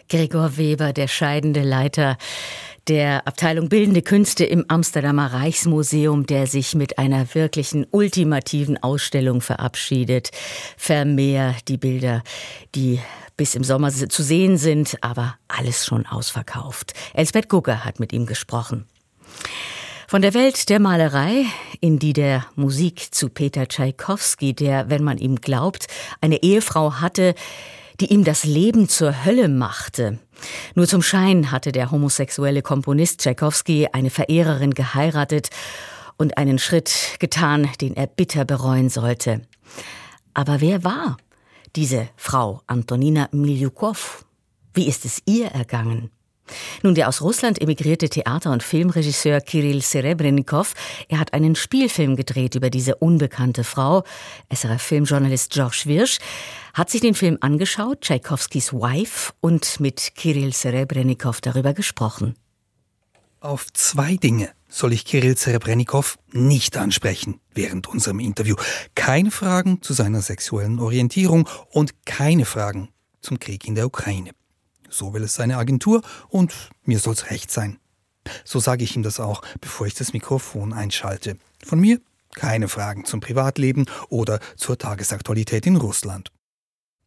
Gregor 0.09 0.57
Weber, 0.57 0.93
der 0.93 1.07
scheidende 1.07 1.63
Leiter 1.63 2.17
der 2.87 3.27
Abteilung 3.27 3.69
Bildende 3.69 4.03
Künste 4.03 4.45
im 4.45 4.65
Amsterdamer 4.67 5.33
Reichsmuseum, 5.33 6.27
der 6.27 6.45
sich 6.45 6.75
mit 6.75 6.99
einer 6.99 7.33
wirklichen 7.33 7.87
ultimativen 7.89 8.81
Ausstellung 8.81 9.41
verabschiedet. 9.41 10.29
Vermehr 10.77 11.55
die 11.67 11.77
Bilder, 11.77 12.21
die 12.75 12.99
bis 13.37 13.55
im 13.55 13.63
Sommer 13.63 13.91
zu 13.91 14.23
sehen 14.23 14.57
sind, 14.57 14.97
aber 15.01 15.35
alles 15.47 15.85
schon 15.85 16.05
ausverkauft. 16.05 16.93
Elsbeth 17.13 17.49
Gugger 17.49 17.83
hat 17.83 17.99
mit 17.99 18.13
ihm 18.13 18.27
gesprochen. 18.27 18.85
Von 20.07 20.21
der 20.21 20.35
Welt 20.35 20.69
der 20.69 20.79
Malerei 20.79 21.45
in 21.81 21.97
die 21.97 22.13
der 22.13 22.45
Musik 22.55 23.13
zu 23.13 23.29
Peter 23.29 23.67
Tschaikowski, 23.67 24.53
der, 24.53 24.89
wenn 24.91 25.03
man 25.03 25.17
ihm 25.17 25.41
glaubt, 25.41 25.87
eine 26.21 26.43
Ehefrau 26.43 27.01
hatte, 27.01 27.33
die 27.99 28.11
ihm 28.11 28.23
das 28.23 28.43
Leben 28.43 28.89
zur 28.89 29.25
Hölle 29.25 29.47
machte. 29.47 30.19
Nur 30.75 30.87
zum 30.87 31.01
Schein 31.01 31.51
hatte 31.51 31.71
der 31.71 31.91
homosexuelle 31.91 32.61
Komponist 32.61 33.21
Tschaikowski 33.21 33.87
eine 33.91 34.09
Verehrerin 34.09 34.73
geheiratet 34.73 35.49
und 36.17 36.37
einen 36.37 36.59
Schritt 36.59 37.17
getan, 37.19 37.69
den 37.81 37.95
er 37.95 38.07
bitter 38.07 38.45
bereuen 38.45 38.89
sollte. 38.89 39.41
Aber 40.33 40.61
wer 40.61 40.83
war 40.83 41.17
diese 41.75 42.09
Frau 42.15 42.61
Antonina 42.67 43.29
Milyukov? 43.31 44.25
Wie 44.73 44.87
ist 44.87 45.05
es 45.05 45.21
ihr 45.25 45.47
ergangen? 45.47 46.11
Nun, 46.83 46.95
der 46.95 47.07
aus 47.07 47.21
Russland 47.21 47.61
emigrierte 47.61 48.09
Theater- 48.09 48.51
und 48.51 48.63
Filmregisseur 48.63 49.41
Kirill 49.41 49.81
Serebrennikov, 49.81 50.73
er 51.09 51.19
hat 51.19 51.33
einen 51.33 51.55
Spielfilm 51.55 52.15
gedreht 52.15 52.55
über 52.55 52.69
diese 52.69 52.95
unbekannte 52.95 53.63
Frau. 53.63 54.03
SRF-Filmjournalist 54.53 55.51
George 55.51 55.83
Wirsch 55.85 56.19
hat 56.73 56.89
sich 56.89 57.01
den 57.01 57.15
Film 57.15 57.37
angeschaut, 57.41 58.01
Tschaikowskis 58.01 58.73
Wife, 58.73 59.33
und 59.41 59.79
mit 59.79 60.13
Kirill 60.15 60.53
Serebrennikov 60.53 61.41
darüber 61.41 61.73
gesprochen. 61.73 62.35
Auf 63.39 63.71
zwei 63.73 64.15
Dinge 64.15 64.49
soll 64.67 64.93
ich 64.93 65.05
Kirill 65.05 65.37
Serebrennikov 65.37 66.17
nicht 66.31 66.77
ansprechen 66.77 67.39
während 67.53 67.87
unserem 67.87 68.19
Interview. 68.19 68.55
Keine 68.93 69.31
Fragen 69.31 69.81
zu 69.81 69.93
seiner 69.93 70.21
sexuellen 70.21 70.79
Orientierung 70.79 71.47
und 71.71 72.05
keine 72.05 72.45
Fragen 72.45 72.89
zum 73.21 73.39
Krieg 73.39 73.67
in 73.67 73.75
der 73.75 73.85
Ukraine. 73.85 74.31
So 74.95 75.13
will 75.13 75.23
es 75.23 75.35
seine 75.35 75.57
Agentur 75.57 76.01
und 76.29 76.53
mir 76.83 76.99
soll's 76.99 77.29
recht 77.29 77.51
sein. 77.51 77.79
So 78.45 78.59
sage 78.59 78.85
ich 78.85 78.95
ihm 78.95 79.03
das 79.03 79.19
auch, 79.19 79.41
bevor 79.59 79.87
ich 79.87 79.93
das 79.93 80.13
Mikrofon 80.13 80.71
einschalte. 80.71 81.37
Von 81.63 81.79
mir 81.79 81.99
keine 82.33 82.69
Fragen 82.69 83.03
zum 83.05 83.19
Privatleben 83.19 83.85
oder 84.09 84.39
zur 84.55 84.77
Tagesaktualität 84.77 85.65
in 85.65 85.75
Russland. 85.75 86.31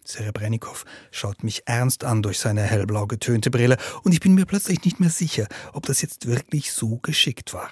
Serebrennikov 0.04 0.84
schaut 1.10 1.44
mich 1.44 1.62
ernst 1.66 2.04
an 2.04 2.22
durch 2.22 2.38
seine 2.38 2.62
hellblau 2.62 3.06
getönte 3.06 3.50
Brille 3.50 3.76
und 4.02 4.12
ich 4.12 4.20
bin 4.20 4.34
mir 4.34 4.46
plötzlich 4.46 4.84
nicht 4.84 5.00
mehr 5.00 5.10
sicher, 5.10 5.46
ob 5.72 5.86
das 5.86 6.00
jetzt 6.02 6.26
wirklich 6.26 6.72
so 6.72 6.98
geschickt 6.98 7.52
war. 7.52 7.70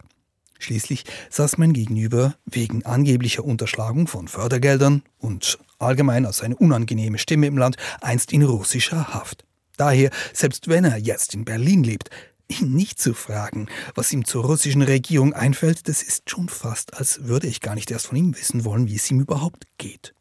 Schließlich 0.59 1.05
saß 1.31 1.59
mein 1.59 1.73
Gegenüber 1.73 2.35
wegen 2.47 2.85
angeblicher 2.85 3.45
Unterschlagung 3.45 4.07
von 4.07 4.29
Fördergeldern 4.29 5.03
und 5.19 5.59
allgemein 5.79 6.25
als 6.27 6.43
eine 6.43 6.57
unangenehme 6.57 7.19
Stimme 7.19 7.47
im 7.47 7.59
Land 7.59 7.77
einst 8.01 8.33
in 8.33 8.43
russischer 8.43 9.15
Haft. 9.15 9.46
Daher, 9.77 10.11
selbst 10.33 10.69
wenn 10.69 10.85
er 10.85 10.99
jetzt 10.99 11.35
in 11.35 11.45
Berlin 11.45 11.85
lebt, 11.85 12.11
ihn 12.49 12.73
nicht 12.73 13.01
zu 13.01 13.15
fragen, 13.15 13.69
was 13.95 14.13
ihm 14.13 14.25
zur 14.25 14.45
russischen 14.45 14.83
Regierung 14.83 15.33
einfällt, 15.33 15.89
das 15.89 16.03
ist 16.03 16.31
schon 16.31 16.49
fast, 16.49 16.95
als 16.95 17.25
würde 17.25 17.47
ich 17.47 17.61
gar 17.61 17.75
nicht 17.75 17.91
erst 17.91 18.07
von 18.07 18.17
ihm 18.17 18.37
wissen 18.37 18.65
wollen, 18.65 18.89
wie 18.89 18.97
es 18.97 19.11
ihm 19.11 19.21
überhaupt 19.21 19.67
geht. 19.79 20.15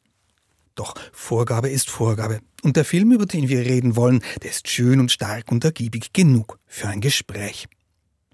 Doch 0.75 0.95
Vorgabe 1.13 1.69
ist 1.69 1.89
Vorgabe. 1.89 2.41
Und 2.63 2.75
der 2.75 2.83
Film, 2.83 3.11
über 3.11 3.25
den 3.25 3.47
wir 3.47 3.59
reden 3.59 3.95
wollen, 3.95 4.21
der 4.43 4.49
ist 4.49 4.67
schön 4.67 4.99
und 4.99 5.11
stark 5.11 5.51
und 5.51 5.63
ergiebig 5.63 6.11
genug 6.11 6.59
für 6.67 6.87
ein 6.87 6.99
Gespräch. 6.99 7.67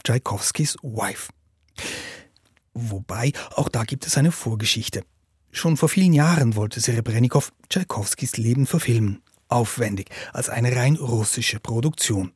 Tschaikowskis 0.04 0.78
Wife. 0.82 1.32
Wobei, 2.74 3.34
auch 3.56 3.70
da 3.70 3.84
gibt 3.84 4.08
es 4.08 4.18
eine 4.18 4.32
Vorgeschichte. 4.32 5.04
Schon 5.52 5.78
vor 5.78 5.90
vielen 5.90 6.14
Jahren 6.14 6.56
wollte 6.56 6.80
Serebrennikov 6.80 7.52
Tschaikowskis 7.70 8.38
Leben 8.38 8.66
verfilmen. 8.66 9.22
Aufwendig, 9.52 10.10
als 10.34 10.50
eine 10.50 10.76
rein 10.76 10.96
russische 10.96 11.60
Produktion. 11.60 12.32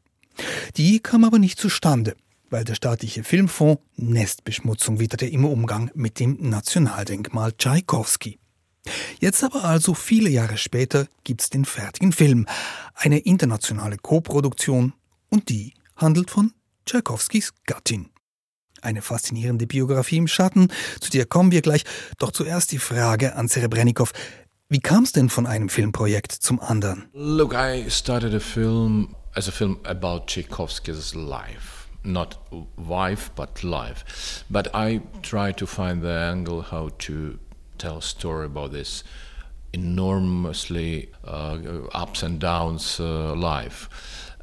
Die 0.78 1.00
kam 1.00 1.24
aber 1.24 1.40
nicht 1.40 1.60
zustande, 1.60 2.16
weil 2.50 2.64
der 2.66 2.76
staatliche 2.76 3.24
Filmfonds 3.24 3.82
Nestbeschmutzung 3.96 5.00
witterte 5.00 5.26
im 5.26 5.46
Umgang 5.46 5.92
mit 5.94 6.20
dem 6.20 6.38
Nationaldenkmal 6.50 7.54
Tschaikowski. 7.54 8.38
Jetzt 9.20 9.44
aber 9.44 9.64
also 9.64 9.94
viele 9.94 10.30
Jahre 10.30 10.58
später 10.58 11.08
gibt's 11.24 11.50
den 11.50 11.66
fertigen 11.66 12.12
Film, 12.12 12.46
eine 12.94 13.20
internationale 13.20 13.98
Koproduktion 13.98 14.94
und 15.30 15.50
die 15.50 15.74
handelt 15.96 16.30
von 16.30 16.52
Tschaikowskis 16.86 17.54
Gattin. 17.66 18.10
Eine 18.82 19.02
faszinierende 19.02 19.66
Biografie 19.66 20.18
im 20.18 20.28
Schatten, 20.28 20.68
zu 21.00 21.10
der 21.10 21.26
kommen 21.26 21.52
wir 21.52 21.62
gleich. 21.62 21.84
Doch 22.20 22.32
zuerst 22.32 22.72
die 22.72 22.78
Frage 22.78 23.36
an 23.36 23.48
Serebrennikov. 23.48 24.12
Wie 24.68 24.80
kam 24.80 25.04
es 25.04 25.12
denn 25.12 25.30
von 25.30 25.46
einem 25.46 25.70
Filmprojekt 25.70 26.32
zum 26.32 26.60
anderen? 26.60 27.08
Look, 27.14 27.54
I 27.54 27.88
started 27.88 28.34
a 28.34 28.40
film 28.40 29.16
as 29.36 29.48
a 29.48 29.52
film 29.52 29.78
about 29.84 30.26
Tchaikovsky's 30.26 31.14
life. 31.14 31.88
Not 32.04 32.40
wife, 32.76 33.30
but 33.36 33.62
life. 33.62 34.44
But 34.50 34.74
I 34.74 35.02
tried 35.22 35.58
to 35.58 35.68
find 35.68 36.02
the 36.02 36.18
angle 36.32 36.64
how 36.72 36.90
to 37.06 37.38
tell 37.78 37.98
a 37.98 38.02
story 38.02 38.48
about 38.48 38.72
this 38.72 39.04
enormously 39.72 41.10
uh, 41.24 41.58
ups 41.94 42.24
and 42.24 42.40
downs 42.40 43.00
uh, 43.00 43.36
life 43.36 43.88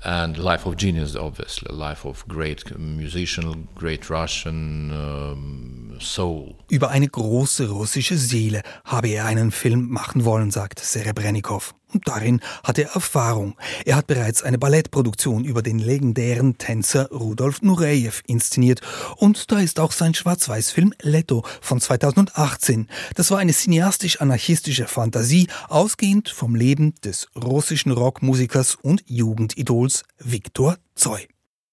and 0.05 0.37
life 0.39 0.67
of 0.67 0.77
genius 0.77 1.17
obviously. 1.17 1.75
Life 1.75 2.07
of 2.07 2.27
great 2.29 2.65
musician 2.79 3.69
great 3.75 4.11
russian 4.11 4.91
um, 4.93 5.97
soul. 6.01 6.55
Über 6.69 6.91
eine 6.91 7.09
große 7.09 7.69
russische 7.69 8.17
seele 8.17 8.63
habe 8.85 9.09
er 9.09 9.27
einen 9.27 9.51
film 9.51 9.89
machen 9.89 10.25
wollen 10.25 10.51
sagt 10.51 10.81
serebrennikov 10.81 11.75
darin 12.05 12.41
hat 12.65 12.79
er 12.79 12.91
Erfahrung. 12.95 13.57
Er 13.85 13.97
hat 13.97 14.07
bereits 14.07 14.43
eine 14.43 14.59
Ballettproduktion 14.59 15.45
über 15.45 15.63
den 15.63 15.79
legendären 15.79 16.59
Tänzer 16.59 17.09
Rudolf 17.11 17.63
Nureyev 17.63 18.23
inszeniert 18.27 18.81
und 19.17 19.51
da 19.53 19.59
ist 19.61 19.81
auch 19.81 19.93
sein 19.93 20.15
Schwarz-Weiß-Film 20.15 20.95
Leto 21.03 21.45
von 21.61 21.81
2018. 21.81 22.89
Das 23.15 23.31
war 23.31 23.39
eine 23.39 23.53
cineastisch-anarchistische 23.53 24.87
Fantasie, 24.87 25.49
ausgehend 25.69 26.29
vom 26.29 26.55
Leben 26.55 26.95
des 27.05 27.29
russischen 27.37 27.93
Rockmusikers 27.93 28.77
und 28.77 29.03
Jugendidols 29.07 30.05
Viktor 30.19 30.77
Zoy. 30.95 31.29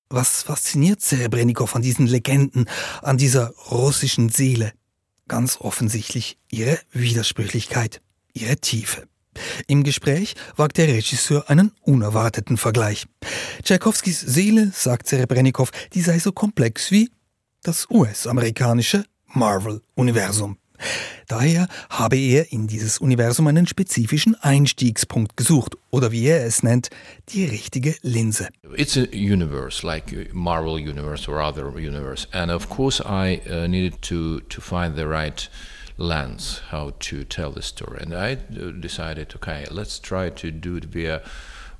Was 0.09 0.43
fasziniert 0.43 1.01
Serebrennikov 1.01 1.75
an 1.75 1.83
diesen 1.83 2.07
Legenden, 2.07 2.65
an 3.01 3.17
dieser 3.17 3.53
russischen 3.69 4.29
Seele? 4.29 4.73
Ganz 5.27 5.57
offensichtlich 5.61 6.39
ihre 6.49 6.79
Widersprüchlichkeit, 6.91 8.01
ihre 8.33 8.57
Tiefe. 8.57 9.08
Im 9.67 9.83
Gespräch 9.83 10.35
wagt 10.55 10.77
der 10.77 10.87
Regisseur 10.87 11.49
einen 11.49 11.71
unerwarteten 11.81 12.57
Vergleich. 12.57 13.05
Tchaikovskis 13.63 14.19
Seele, 14.19 14.71
sagt 14.73 15.07
Serebrennikov, 15.07 15.71
die 15.93 16.01
sei 16.01 16.19
so 16.19 16.31
komplex 16.31 16.91
wie 16.91 17.09
das 17.63 17.87
US-amerikanische 17.89 19.05
Marvel-Universum. 19.33 20.57
Daher 21.27 21.67
habe 21.89 22.17
er 22.17 22.51
in 22.51 22.67
dieses 22.67 22.97
Universum 22.97 23.47
einen 23.47 23.67
spezifischen 23.67 24.35
Einstiegspunkt 24.35 25.37
gesucht 25.37 25.75
oder 25.91 26.11
wie 26.11 26.25
er 26.25 26.45
es 26.45 26.63
nennt, 26.63 26.89
die 27.29 27.45
richtige 27.45 27.95
Linse. 28.01 28.49
It's 28.75 28.97
a 28.97 29.05
universe 29.11 29.85
like 29.85 30.33
Marvel 30.33 30.75
universe 30.75 31.29
or 31.29 31.41
other 31.41 31.67
universe 31.75 32.27
and 32.31 32.51
of 32.51 32.69
course 32.69 33.03
I 33.03 33.41
uh, 33.49 33.67
needed 33.67 34.01
to 34.03 34.39
to 34.39 34.61
find 34.61 34.95
the 34.95 35.03
right 35.03 35.49
lens 35.99 36.61
how 36.71 36.93
to 36.99 37.23
tell 37.23 37.51
the 37.51 37.61
story. 37.61 37.99
And 38.01 38.13
I 38.13 38.37
decided, 38.79 39.33
okay, 39.35 39.65
let's 39.69 39.99
try 39.99 40.29
to 40.29 40.51
do 40.51 40.77
it 40.77 40.85
via 40.85 41.21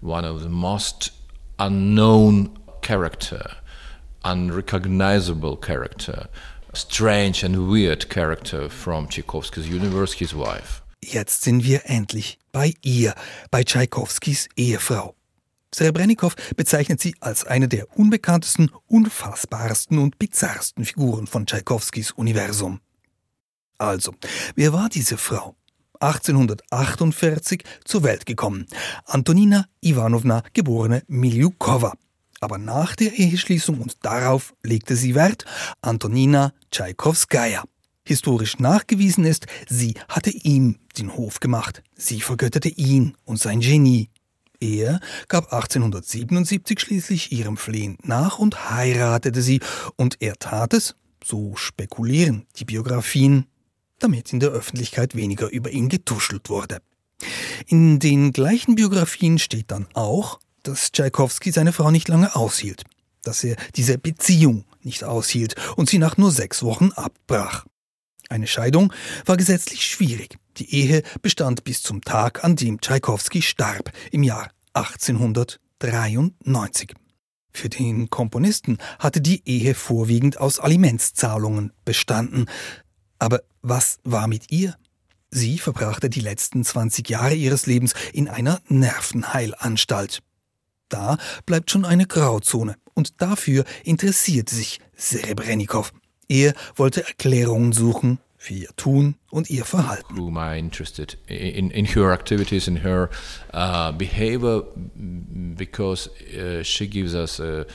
one 0.02 0.26
of 0.26 0.44
the 0.44 0.50
most 0.50 1.12
unknown 1.58 2.58
character, 2.82 3.56
unrecognizable 4.24 5.58
character, 5.58 6.28
strange 6.74 7.44
and 7.44 7.70
weird 7.70 8.10
character 8.10 8.70
from 8.70 9.08
Tchaikovsky's 9.08 9.70
universe, 9.70 10.14
his 10.14 10.34
wife. 10.36 10.82
Jetzt 11.02 11.44
sind 11.44 11.64
wir 11.64 11.90
endlich 11.90 12.38
bei 12.52 12.74
ihr, 12.82 13.16
bei 13.52 13.64
Tschaikowskis 13.64 14.50
Ehefrau. 14.58 15.16
Serebrennikov 15.74 16.36
bezeichnet 16.58 17.00
sie 17.00 17.16
als 17.20 17.46
eine 17.46 17.68
der 17.68 17.98
unbekanntesten, 17.98 18.72
unfassbarsten 18.88 20.00
und 20.00 20.20
bizarrsten 20.20 20.84
Figuren 20.84 21.28
von 21.28 21.46
Tschaikowskis 21.46 22.12
Universum. 22.12 22.82
Also, 23.80 24.14
wer 24.56 24.74
war 24.74 24.90
diese 24.90 25.18
Frau? 25.18 25.56
1848 26.02 27.64
zur 27.86 28.04
Welt 28.04 28.26
gekommen. 28.26 28.68
Antonina 29.06 29.66
Ivanovna, 29.82 30.44
geborene 30.54 31.04
Miljukova. 31.08 31.94
Aber 32.42 32.58
nach 32.58 32.96
der 32.96 33.18
Eheschließung 33.18 33.82
und 33.82 34.06
darauf 34.06 34.54
legte 34.64 34.96
sie 34.96 35.16
Wert, 35.16 35.46
Antonina 35.82 36.54
Tschaikowskaja. 36.72 37.64
Historisch 38.06 38.60
nachgewiesen 38.60 39.24
ist, 39.26 39.48
sie 39.68 39.94
hatte 40.08 40.32
ihm 40.32 40.78
den 40.98 41.16
Hof 41.16 41.40
gemacht. 41.40 41.84
Sie 41.96 42.22
vergötterte 42.22 42.70
ihn 42.70 43.16
und 43.26 43.40
sein 43.40 43.60
Genie. 43.60 44.10
Er 44.60 45.00
gab 45.30 45.54
1877 45.54 46.80
schließlich 46.80 47.32
ihrem 47.32 47.56
Flehen 47.56 47.98
nach 48.04 48.40
und 48.40 48.70
heiratete 48.72 49.42
sie, 49.42 49.62
und 49.96 50.22
er 50.22 50.36
tat 50.36 50.74
es, 50.74 50.96
so 51.24 51.56
spekulieren 51.56 52.46
die 52.58 52.66
Biografien, 52.66 53.46
damit 54.00 54.34
in 54.34 54.40
der 54.40 54.50
Öffentlichkeit 54.50 55.16
weniger 55.16 55.50
über 55.50 55.72
ihn 55.72 55.90
getuschelt 55.90 56.50
wurde. 56.50 56.80
In 57.68 58.00
den 58.00 58.32
gleichen 58.32 58.76
Biografien 58.76 59.40
steht 59.40 59.72
dann 59.72 59.88
auch, 59.94 60.40
dass 60.64 60.92
Tschaikowski 60.92 61.52
seine 61.52 61.74
Frau 61.74 61.92
nicht 61.92 62.08
lange 62.08 62.36
aushielt, 62.36 62.84
dass 63.24 63.44
er 63.44 63.58
diese 63.76 63.98
Beziehung 63.98 64.66
nicht 64.82 65.04
aushielt 65.04 65.56
und 65.76 65.90
sie 65.90 65.98
nach 65.98 66.18
nur 66.18 66.32
sechs 66.32 66.64
Wochen 66.64 66.92
abbrach. 66.92 67.66
Eine 68.30 68.48
Scheidung 68.48 68.94
war 69.26 69.38
gesetzlich 69.38 69.86
schwierig. 69.86 70.38
Die 70.58 70.74
Ehe 70.74 71.04
bestand 71.22 71.64
bis 71.64 71.82
zum 71.82 72.02
Tag, 72.02 72.44
an 72.44 72.56
dem 72.56 72.80
Tschaikowski 72.80 73.42
starb, 73.42 73.92
im 74.12 74.22
Jahr 74.24 74.52
1893. 74.74 76.94
Für 77.52 77.70
den 77.70 78.10
Komponisten 78.10 78.78
hatte 79.00 79.22
die 79.22 79.42
Ehe 79.48 79.74
vorwiegend 79.74 80.38
aus 80.38 80.60
Alimentszahlungen 80.60 81.72
bestanden. 81.86 82.46
Aber 83.20 83.42
was 83.62 84.00
war 84.04 84.28
mit 84.28 84.52
ihr? 84.52 84.76
Sie 85.30 85.60
verbrachte 85.60 86.10
die 86.10 86.22
letzten 86.22 86.64
20 86.64 87.08
Jahre 87.10 87.36
ihres 87.36 87.68
Lebens 87.68 87.94
in 88.14 88.28
einer 88.28 88.62
Nervenheilanstalt. 88.68 90.22
Da 90.88 91.18
bleibt 91.46 91.70
schon 91.70 91.86
eine 91.86 92.08
Grauzone 92.08 92.76
und 92.96 93.22
dafür 93.22 93.64
interessiert 93.84 94.50
sich 94.50 94.80
Serebrennikov. 94.96 95.94
Er 96.28 96.54
wollte 96.76 97.06
Erklärungen 97.06 97.74
suchen 97.74 98.20
für 98.38 98.54
ihr 98.54 98.70
Tun 98.76 99.16
und 99.30 99.50
ihr 99.50 99.66
Verhalten. 99.66 100.18
Whom 100.18 100.38
I 100.38 100.58
interested 100.58 101.18
in, 101.28 101.70
in 101.70 101.86
her 101.86 102.12
activities, 102.12 102.68
in 102.68 102.78
her 102.78 103.10
uh, 103.54 103.92
behavior, 103.92 104.64
because 105.56 106.10
uh, 106.34 106.64
she 106.64 106.88
gives 106.88 107.14
us 107.14 107.40
a 107.40 107.66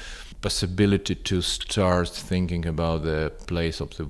possibility 0.45 1.15
to 1.15 1.41
start 1.41 2.11
thinking 2.29 2.67
about 2.67 3.03
the 3.03 3.33
place 3.47 3.81
of 3.81 3.97
the 3.97 4.07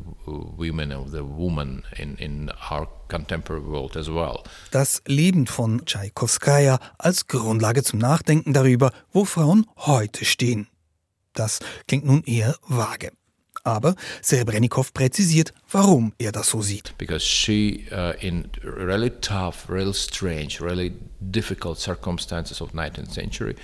women, 0.58 0.90
of 0.90 1.12
the 1.12 1.22
woman 1.22 1.84
in, 1.96 2.16
in 2.18 2.50
our 2.72 2.88
contemporary 3.06 3.62
world 3.62 3.96
as 3.96 4.10
well. 4.10 4.42
Das 4.72 5.00
Leben 5.06 5.46
von 5.46 5.86
Tschaikowskaja 5.86 6.80
als 6.98 7.28
Grundlage 7.28 7.84
zum 7.84 8.00
Nachdenken 8.00 8.52
darüber, 8.52 8.90
wo 9.12 9.24
Frauen 9.24 9.66
heute 9.76 10.24
stehen. 10.24 10.66
Das 11.34 11.60
klingt 11.86 12.04
nun 12.04 12.24
eher 12.24 12.56
vage. 12.66 13.12
Aber 13.62 13.94
Serebrennikov 14.20 14.92
präzisiert, 14.92 15.52
warum 15.70 16.12
er 16.18 16.32
das 16.32 16.48
so 16.48 16.62
sieht. 16.62 16.98
Because 16.98 17.24
she, 17.24 17.86
uh, 17.92 18.12
in 18.20 18.50
really 18.62 19.08
tough, 19.08 19.70
really 19.70 19.94
strange, 19.94 20.60
really 20.60 20.92
difficult 21.20 21.78
circumstances 21.78 22.60
of 22.60 22.72
19th 22.74 23.12
century, 23.12 23.54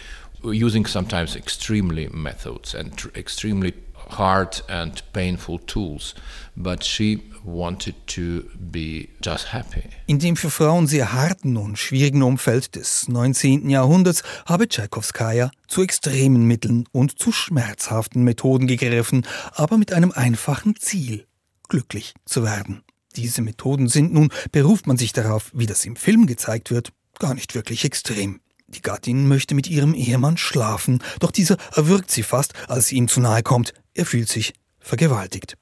using 0.44 0.86
sometimes 0.86 1.36
extremely 1.36 2.08
methods 2.12 2.74
and 2.74 2.92
extremely 3.14 3.74
hard 4.10 4.62
and 4.68 5.02
painful 5.12 5.58
tools, 5.66 6.14
but 6.56 6.84
she 6.84 7.22
wanted 7.44 7.94
to 8.06 8.44
be 8.58 9.08
just 9.22 9.52
happy. 9.52 9.82
In 10.06 10.18
dem 10.18 10.36
für 10.36 10.50
Frauen 10.50 10.86
sehr 10.86 11.12
harten 11.12 11.56
und 11.56 11.78
schwierigen 11.78 12.22
Umfeld 12.22 12.76
des 12.76 13.08
19. 13.08 13.70
Jahrhunderts 13.70 14.22
habe 14.46 14.68
Tschaikowskaja 14.68 15.50
zu 15.68 15.82
extremen 15.82 16.46
Mitteln 16.46 16.86
und 16.92 17.18
zu 17.18 17.32
schmerzhaften 17.32 18.22
Methoden 18.22 18.66
gegriffen, 18.66 19.26
aber 19.54 19.78
mit 19.78 19.92
einem 19.92 20.12
einfachen 20.12 20.76
Ziel, 20.76 21.26
glücklich 21.68 22.14
zu 22.24 22.42
werden. 22.44 22.82
Diese 23.16 23.42
Methoden 23.42 23.88
sind 23.88 24.12
nun, 24.12 24.30
beruft 24.52 24.86
man 24.86 24.96
sich 24.96 25.12
darauf, 25.12 25.50
wie 25.54 25.66
das 25.66 25.84
im 25.84 25.96
Film 25.96 26.26
gezeigt 26.26 26.70
wird, 26.70 26.92
gar 27.18 27.34
nicht 27.34 27.54
wirklich 27.54 27.84
extrem. 27.84 28.40
Die 28.74 28.82
Gattin 28.82 29.26
möchte 29.26 29.54
mit 29.54 29.68
ihrem 29.68 29.94
Ehemann 29.94 30.36
schlafen, 30.36 31.02
doch 31.18 31.30
dieser 31.30 31.56
erwürgt 31.74 32.10
sie 32.10 32.22
fast, 32.22 32.54
als 32.68 32.86
sie 32.86 32.96
ihm 32.96 33.08
zu 33.08 33.20
nahe 33.20 33.42
kommt. 33.42 33.74
Er 33.94 34.06
fühlt 34.06 34.28
sich 34.28 34.54
vergewaltigt. 34.78 35.56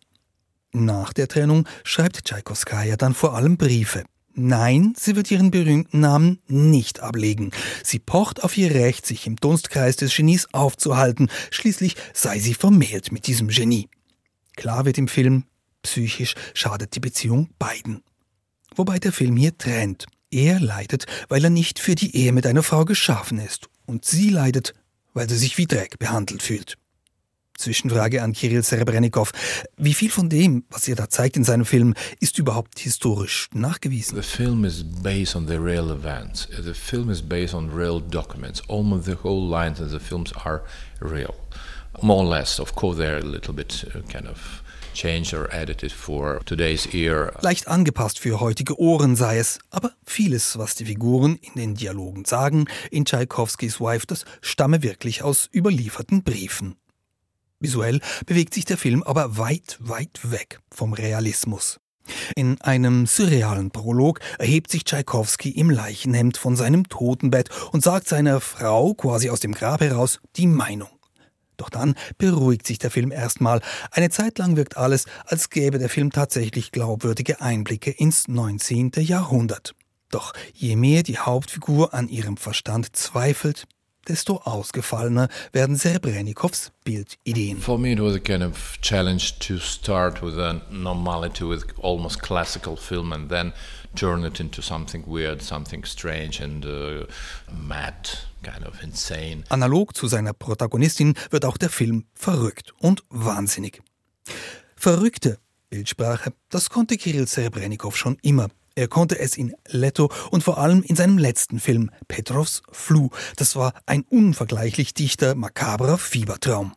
Nach 0.73 1.12
der 1.12 1.29
Trennung 1.29 1.66
schreibt 1.83 2.25
Tschaikowskaja 2.25 2.97
dann 2.97 3.14
vor 3.14 3.35
allem 3.35 3.57
Briefe. 3.57 4.05
Nein, 4.35 4.92
sie 4.97 5.16
wird 5.16 5.31
ihren 5.31 5.51
berühmten 5.51 6.01
Namen 6.01 6.40
nicht 6.47 7.01
ablegen. 7.01 7.51
Sie 7.83 7.99
pocht 7.99 8.44
auf 8.44 8.57
ihr 8.57 8.73
Recht, 8.73 9.05
sich 9.05 9.27
im 9.27 9.37
Dunstkreis 9.37 9.97
des 9.97 10.14
Genies 10.14 10.47
aufzuhalten. 10.53 11.29
Schließlich 11.51 11.97
sei 12.12 12.38
sie 12.38 12.55
vermählt 12.55 13.11
mit 13.11 13.27
diesem 13.27 13.49
Genie. 13.49 13.88
Klar 14.55 14.85
wird 14.85 14.99
im 14.99 15.09
Film, 15.09 15.44
psychisch 15.83 16.35
schadet 16.55 16.94
die 16.94 17.01
Beziehung 17.01 17.49
beiden. 17.59 18.05
Wobei 18.77 18.99
der 18.99 19.12
Film 19.12 19.37
hier 19.37 19.57
trennt. 19.57 20.07
Er 20.31 20.61
leidet, 20.61 21.07
weil 21.29 21.45
er 21.45 21.51
nicht 21.51 21.79
für 21.79 21.95
die 21.95 22.14
Ehe 22.14 22.33
mit 22.33 22.47
einer 22.47 22.62
Frau 22.62 22.85
geschaffen 22.85 23.38
ist. 23.38 23.69
Und 23.87 24.05
sie 24.05 24.29
leidet, 24.29 24.75
weil 25.14 25.29
sie 25.29 25.37
sich 25.37 25.57
wie 25.57 25.67
Dreck 25.67 25.99
behandelt 25.99 26.43
fühlt. 26.43 26.77
Zwischenfrage 27.57 28.23
an 28.23 28.35
Kirill 28.35 28.62
Serebrennikov. 28.62 29.33
Wie 29.77 29.95
viel 29.95 30.11
von 30.11 30.29
dem, 30.29 30.64
was 30.71 30.87
er 30.87 30.95
da 30.95 31.09
zeigt 31.09 31.37
in 31.37 31.43
seinem 31.43 31.64
Film, 31.64 31.95
ist 32.21 32.38
überhaupt 32.38 32.79
historisch 32.79 33.49
nachgewiesen? 33.53 34.17
The 34.17 34.23
film 34.23 34.64
is 34.64 34.85
based 34.85 35.35
on 35.35 35.49
the 35.49 35.57
real 35.57 35.91
events. 35.91 36.47
The 36.47 36.75
film 36.75 37.11
is 37.11 37.21
based 37.21 37.55
on 37.55 37.71
real 37.71 38.01
documents. 38.01 38.62
Almost 38.69 39.07
the 39.07 39.17
whole 39.25 39.49
lines 39.49 39.81
of 39.81 39.91
the 39.91 39.99
films 39.99 40.33
are 40.45 40.62
real. 41.01 41.35
More 42.01 42.25
or 42.25 42.29
less, 42.29 42.61
of 42.61 42.77
course, 42.77 42.97
they're 42.97 43.19
a 43.19 43.25
little 43.25 43.55
bit 43.55 43.85
uh, 43.93 44.03
kind 44.03 44.29
of 44.29 44.62
Leicht 47.40 47.68
angepasst 47.68 48.18
für 48.18 48.40
heutige 48.40 48.79
Ohren 48.79 49.16
sei 49.16 49.38
es, 49.38 49.59
aber 49.70 49.92
vieles, 50.05 50.59
was 50.59 50.74
die 50.74 50.87
Figuren 50.87 51.37
in 51.37 51.55
den 51.55 51.74
Dialogen 51.74 52.24
sagen, 52.24 52.66
in 52.90 53.05
Tschaikowskis 53.05 53.81
Wife, 53.81 54.07
das 54.07 54.24
stamme 54.40 54.83
wirklich 54.83 55.22
aus 55.22 55.48
überlieferten 55.55 56.22
Briefen. 56.22 56.77
Visuell 57.61 58.01
bewegt 58.27 58.55
sich 58.55 58.64
der 58.64 58.79
Film 58.79 59.03
aber 59.03 59.37
weit, 59.37 59.79
weit 59.81 60.31
weg 60.31 60.61
vom 60.70 60.92
Realismus. 60.92 61.81
In 62.35 62.61
einem 62.61 63.07
surrealen 63.07 63.70
Prolog 63.70 64.20
erhebt 64.38 64.70
sich 64.70 64.85
Tschaikowski 64.85 65.51
im 65.51 65.70
Leichenhemd 65.70 66.37
von 66.38 66.57
seinem 66.57 66.88
Totenbett 66.88 67.51
und 67.72 67.83
sagt 67.83 68.09
seiner 68.09 68.40
Frau 68.40 68.94
quasi 68.94 69.31
aus 69.31 69.40
dem 69.40 69.53
Grab 69.53 69.81
heraus 69.81 70.20
die 70.37 70.46
Meinung. 70.46 70.88
Doch 71.59 71.68
dann 71.68 71.94
beruhigt 72.16 72.66
sich 72.66 72.79
der 72.79 72.90
Film 72.90 73.12
erstmal. 73.12 73.61
Eine 73.90 74.09
Zeit 74.09 74.38
lang 74.38 74.57
wirkt 74.57 74.79
alles, 74.79 75.05
als 75.27 75.51
gäbe 75.51 75.79
der 75.79 75.90
Film 75.90 76.11
tatsächlich 76.11 76.73
glaubwürdige 76.73 77.42
Einblicke 77.42 77.90
ins 77.90 78.29
19. 78.29 78.92
Jahrhundert. 78.99 79.75
Doch 80.11 80.33
je 80.55 80.77
mehr 80.77 81.03
die 81.03 81.18
Hauptfigur 81.18 81.92
an 81.92 82.09
ihrem 82.09 82.37
Verstand 82.37 82.97
zweifelt, 82.97 83.66
desto 84.07 84.37
ausgefallener 84.37 85.29
werden 85.53 85.77
Serebrennikows 85.77 86.73
Bildideen. 86.85 87.59
For 87.59 87.77
me, 87.77 87.92
it 87.92 88.01
was 88.01 88.14
a 88.14 88.21
kind 88.21 88.42
of 88.42 88.79
challenge 88.81 89.38
to 89.40 89.59
start 89.59 90.23
with 90.23 90.38
a 90.38 90.62
normality, 90.71 91.44
with 91.44 91.66
almost 91.83 92.23
classical 92.23 92.77
film, 92.77 93.12
and 93.12 93.29
then 93.29 93.53
turn 93.94 94.24
it 94.24 94.40
into 94.40 94.62
something 94.62 95.05
weird, 95.07 95.42
something 95.42 95.85
strange 95.85 96.40
and 96.42 96.64
uh, 96.64 97.07
mad. 97.53 97.94
Kind 98.42 98.66
of 98.66 98.83
insane. 98.83 99.44
Analog 99.48 99.96
zu 99.96 100.07
seiner 100.07 100.33
Protagonistin 100.33 101.14
wird 101.31 101.44
auch 101.44 101.57
der 101.57 101.70
Film 101.70 102.05
verrückt 102.14 102.72
und 102.79 103.03
wahnsinnig. 103.11 103.83
Verrückte 104.77 105.38
Bildsprache, 105.70 106.33
das 106.48 106.70
konnte 106.70 106.96
Kirill 106.96 107.27
Serebrennikov 107.27 107.96
schon 107.96 108.16
immer. 108.22 108.48
Er 108.74 108.87
konnte 108.87 109.18
es 109.18 109.37
in 109.37 109.55
Leto 109.66 110.09
und 110.31 110.44
vor 110.44 110.59
allem 110.59 110.85
in 110.85 110.94
seinem 110.94 111.18
letzten 111.18 111.59
Film 111.59 111.90
Petrovs 112.07 112.62
Flu. 112.70 113.11
Das 113.37 113.57
war 113.57 113.72
ein 113.87 114.05
unvergleichlich 114.09 114.94
dichter, 114.94 115.35
makabrer 115.35 115.98
Fiebertraum. 115.98 116.72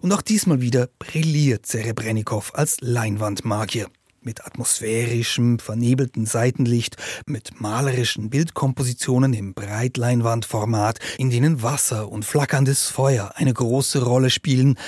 Und 0.00 0.12
auch 0.12 0.22
diesmal 0.22 0.60
wieder 0.60 0.88
brilliert 0.98 1.66
Serebrennikov 1.66 2.52
als 2.56 2.78
Leinwandmagier. 2.80 3.88
Mit 4.22 4.44
atmosphärischem, 4.44 5.58
vernebelten 5.58 6.26
Seitenlicht, 6.26 6.98
mit 7.24 7.58
malerischen 7.58 8.28
Bildkompositionen 8.28 9.32
im 9.32 9.54
Breitleinwandformat, 9.54 10.98
in 11.16 11.30
denen 11.30 11.62
Wasser 11.62 12.12
und 12.12 12.26
flackerndes 12.26 12.88
Feuer 12.88 13.32
eine 13.36 13.54
große 13.54 14.04
Rolle 14.04 14.28
spielen, 14.28 14.78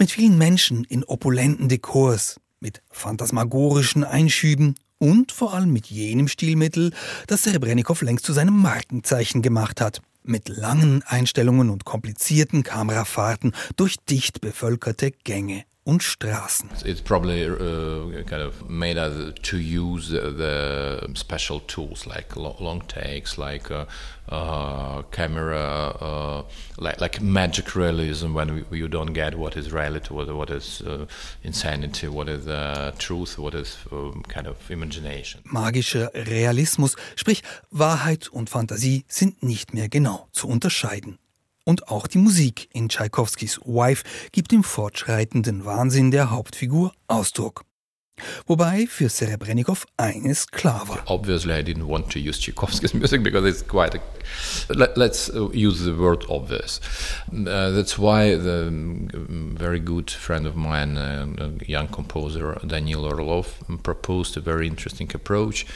mit 0.00 0.10
vielen 0.10 0.36
Menschen 0.36 0.82
in 0.82 1.04
opulenten 1.04 1.68
Dekors, 1.68 2.40
mit 2.58 2.82
phantasmagorischen 2.90 4.02
Einschüben 4.02 4.74
und 4.98 5.30
vor 5.30 5.54
allem 5.54 5.72
mit 5.72 5.86
jenem 5.86 6.26
Stilmittel, 6.26 6.92
das 7.28 7.44
Serebrennikov 7.44 8.02
längst 8.02 8.26
zu 8.26 8.32
seinem 8.32 8.58
Markenzeichen 8.58 9.42
gemacht 9.42 9.80
hat. 9.80 10.02
Mit 10.24 10.48
langen 10.48 11.04
Einstellungen 11.04 11.70
und 11.70 11.84
komplizierten 11.84 12.64
Kamerafahrten 12.64 13.54
durch 13.76 13.96
dicht 14.08 14.40
bevölkerte 14.40 15.12
Gänge 15.12 15.64
und 15.84 16.02
Straßen. 16.02 16.70
It's 16.84 17.00
probably 17.00 17.44
uh, 17.44 18.22
kind 18.24 18.42
of 18.42 18.68
made 18.68 18.96
us 18.96 19.34
to 19.42 19.56
use 19.56 20.10
the 20.10 21.08
special 21.14 21.60
tools 21.66 22.06
like 22.06 22.36
long 22.36 22.82
takes, 22.86 23.36
like 23.36 23.70
uh, 23.70 23.86
uh, 24.28 25.02
camera, 25.10 25.96
uh, 26.00 26.42
like, 26.78 27.00
like 27.00 27.20
magic 27.20 27.74
realism 27.74 28.34
when 28.34 28.64
we, 28.70 28.78
you 28.78 28.88
don't 28.88 29.12
get 29.12 29.36
what 29.36 29.56
is 29.56 29.72
reality, 29.72 30.14
what, 30.14 30.32
what 30.34 30.50
is 30.50 30.82
uh, 30.82 31.06
insanity, 31.42 32.06
what 32.06 32.28
is 32.28 32.46
truth, 32.98 33.38
what 33.38 33.54
is 33.54 33.76
kind 34.28 34.46
of 34.46 34.70
imagination. 34.70 35.40
Magischer 35.44 36.10
Realismus, 36.14 36.96
sprich 37.16 37.42
Wahrheit 37.70 38.28
und 38.28 38.48
Fantasie 38.48 39.04
sind 39.08 39.42
nicht 39.42 39.74
mehr 39.74 39.88
genau 39.88 40.28
zu 40.32 40.46
unterscheiden. 40.46 41.18
Und 41.64 41.88
auch 41.88 42.06
die 42.06 42.18
Musik 42.18 42.68
in 42.72 42.88
Tschaikowskis 42.88 43.60
Wife 43.64 44.04
gibt 44.32 44.50
dem 44.50 44.64
fortschreitenden 44.64 45.64
Wahnsinn 45.64 46.10
der 46.10 46.30
Hauptfigur 46.30 46.92
Ausdruck. 47.06 47.64
Wobei 48.46 48.86
für 48.86 49.08
Serebrennikov 49.08 49.86
eines 49.96 50.46
klar 50.48 50.86
war. 50.88 51.02
Obviously, 51.06 51.52
I 51.52 51.62
didn't 51.62 51.88
want 51.88 52.10
to 52.12 52.18
use 52.18 52.38
Tchaikovsky's 52.38 52.94
music 53.00 53.22
because 53.22 53.48
it's 53.48 53.66
quite 53.66 53.94
a. 53.94 54.00
Let, 54.68 54.98
us 54.98 55.30
use 55.52 55.84
the 55.84 55.96
word 55.96 56.24
obvious. 56.28 56.80
Uh, 57.32 57.70
that's 57.70 57.98
why 57.98 58.36
the 58.36 58.68
um, 58.68 59.56
very 59.58 59.80
good 59.80 60.10
friend 60.10 60.46
of 60.46 60.56
mine, 60.56 60.96
uh, 60.96 61.26
a 61.40 61.64
young 61.64 61.88
composer, 61.88 62.58
Daniel 62.66 63.04
Orlov, 63.04 63.62
proposed 63.82 64.36
a 64.36 64.40
very 64.40 64.66
interesting 64.66 65.10
approach 65.14 65.66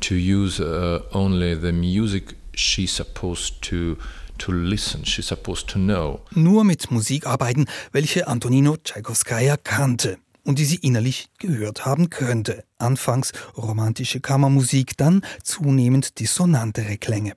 to 0.00 0.14
use 0.14 0.60
uh, 0.60 1.02
only 1.12 1.54
the 1.54 1.72
music 1.72 2.34
she's 2.54 2.92
supposed 2.92 3.62
to 3.62 3.98
to 4.38 4.52
listen, 4.52 5.04
she's 5.04 5.26
supposed 5.26 5.68
to 5.68 5.78
know. 5.78 6.20
Nur 6.30 6.64
mit 6.64 6.90
Musik 6.90 7.26
arbeiten, 7.26 7.66
welche 7.92 8.26
Antonino 8.28 8.76
Tchaikovskaya 8.76 9.56
kannte 9.56 10.18
und 10.44 10.58
die 10.58 10.64
sie 10.64 10.76
innerlich 10.76 11.28
gehört 11.38 11.84
haben 11.84 12.08
könnte. 12.08 12.64
Anfangs 12.78 13.32
romantische 13.56 14.20
Kammermusik, 14.20 14.96
dann 14.96 15.22
zunehmend 15.42 16.18
dissonantere 16.20 16.98
Klänge. 16.98 17.34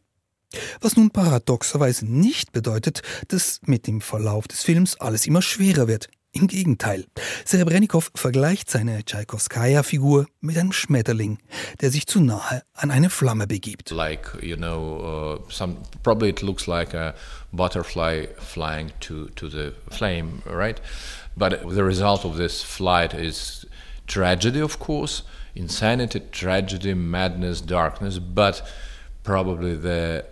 Was 0.81 0.95
nun 0.95 1.11
paradoxerweise 1.11 2.05
nicht 2.05 2.51
bedeutet, 2.51 3.01
dass 3.27 3.59
mit 3.65 3.87
dem 3.87 4.01
Verlauf 4.01 4.47
des 4.47 4.63
Films 4.63 4.99
alles 4.99 5.27
immer 5.27 5.41
schwerer 5.41 5.87
wird. 5.87 6.09
Im 6.31 6.45
Gegenteil, 6.45 7.05
Serebrennikov 7.43 8.11
vergleicht 8.13 8.69
seine 8.69 9.03
Tschaikowskaja-Figur 9.03 10.27
mit 10.41 10.59
einem 10.59 10.71
Schmetterling, 10.71 11.39
der 11.81 11.89
sich 11.89 12.05
zu 12.05 12.19
nahe 12.19 12.61
an 12.73 12.91
eine 12.91 13.09
Flamme 13.09 13.47
begibt. 13.47 13.89
Like, 13.89 14.37
you 14.41 14.55
know, 14.55 15.39
uh, 15.47 15.51
some, 15.51 15.77
probably 16.03 16.29
it 16.29 16.43
looks 16.43 16.67
like 16.67 16.93
a 16.93 17.15
butterfly 17.51 18.27
flying 18.37 18.91
to, 18.99 19.29
to 19.29 19.49
the 19.49 19.73
flame, 19.89 20.43
right? 20.45 20.79
But 21.35 21.61
the 21.67 21.83
result 21.83 22.23
of 22.25 22.37
this 22.37 22.61
flight 22.61 23.15
is 23.15 23.65
tragedy, 24.05 24.61
of 24.61 24.77
course, 24.77 25.23
insanity, 25.55 26.21
tragedy, 26.31 26.93
madness, 26.93 27.59
darkness, 27.59 28.19
but 28.19 28.61
probably 29.23 29.75
the 29.75 30.25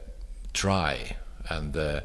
try 0.53 1.15
and 1.49 1.73
the 1.73 2.03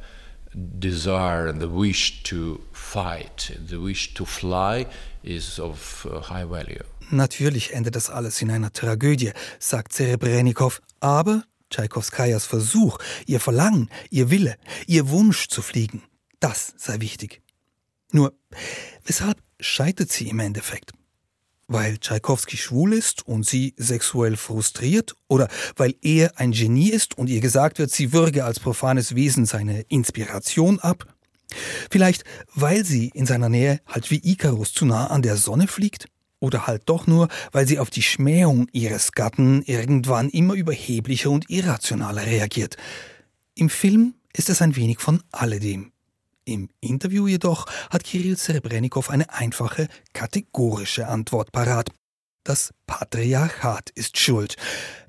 desire 0.55 1.49
and 1.49 1.61
the 1.61 1.69
wish 1.69 2.23
to 2.25 2.61
fight, 2.73 3.57
the 3.69 3.81
wish 3.81 4.15
to 4.15 4.25
fly 4.25 4.87
is 5.23 5.59
of 5.59 6.07
uh, 6.11 6.21
high 6.29 6.49
value. 6.49 6.85
Natürlich 7.11 7.73
endet 7.75 7.95
das 7.95 8.11
alles 8.11 8.41
in 8.41 8.51
einer 8.51 8.73
Tragödie, 8.73 9.33
sagt 9.59 9.93
Serebrennikov, 9.93 10.81
aber 11.01 11.45
Tschaikowskajas 11.71 12.47
Versuch, 12.47 12.99
ihr 13.27 13.41
Verlangen, 13.41 13.89
ihr 14.11 14.31
Wille, 14.31 14.57
ihr 14.87 15.09
Wunsch 15.09 15.49
zu 15.49 15.63
fliegen, 15.63 16.03
das 16.41 16.75
sei 16.77 17.01
wichtig. 17.01 17.43
Nur, 18.13 18.35
weshalb 19.05 19.39
scheitert 19.61 20.11
sie 20.11 20.29
im 20.29 20.41
Endeffekt? 20.41 20.93
Weil 21.73 21.97
Tschaikowski 21.97 22.59
schwul 22.59 22.93
ist 22.93 23.27
und 23.27 23.47
sie 23.47 23.73
sexuell 23.79 24.37
frustriert? 24.37 25.17
Oder 25.27 25.49
weil 25.75 25.95
er 26.03 26.39
ein 26.39 26.53
Genie 26.53 26.91
ist 26.91 27.17
und 27.17 27.31
ihr 27.31 27.41
gesagt 27.41 27.79
wird, 27.79 27.91
sie 27.91 28.13
würge 28.13 28.45
als 28.45 28.61
profanes 28.61 29.15
Wesen 29.15 29.47
seine 29.47 29.81
Inspiration 29.89 30.81
ab? 30.81 31.07
Vielleicht, 31.91 32.25
weil 32.55 32.85
sie 32.85 33.11
in 33.15 33.25
seiner 33.25 33.49
Nähe 33.49 33.81
halt 33.87 34.11
wie 34.11 34.21
Ikarus 34.23 34.75
zu 34.75 34.85
nah 34.85 35.07
an 35.07 35.23
der 35.23 35.39
Sonne 35.39 35.67
fliegt? 35.67 36.09
Oder 36.41 36.67
halt 36.67 36.83
doch 36.91 37.07
nur, 37.07 37.29
weil 37.53 37.67
sie 37.67 37.79
auf 37.79 37.89
die 37.89 38.03
Schmähung 38.03 38.69
ihres 38.73 39.13
Gatten 39.13 39.63
irgendwann 39.63 40.29
immer 40.29 40.53
überheblicher 40.53 41.31
und 41.31 41.49
irrationaler 41.49 42.27
reagiert. 42.27 42.77
Im 43.55 43.71
Film 43.71 44.13
ist 44.35 44.51
es 44.51 44.61
ein 44.61 44.77
wenig 44.77 45.01
von 45.01 45.23
alledem. 45.31 45.92
Im 46.45 46.71
Interview 46.81 47.29
jedoch 47.29 47.67
hat 47.91 48.03
Kirill 48.03 48.37
Serebrennikov 48.37 49.11
eine 49.11 49.33
einfache, 49.33 49.87
kategorische 50.13 51.07
Antwort 51.07 51.53
parat. 51.53 51.91
Das 52.45 52.75
Patriarchat 52.87 53.91
ist 53.91 54.19
schuld. 54.19 54.57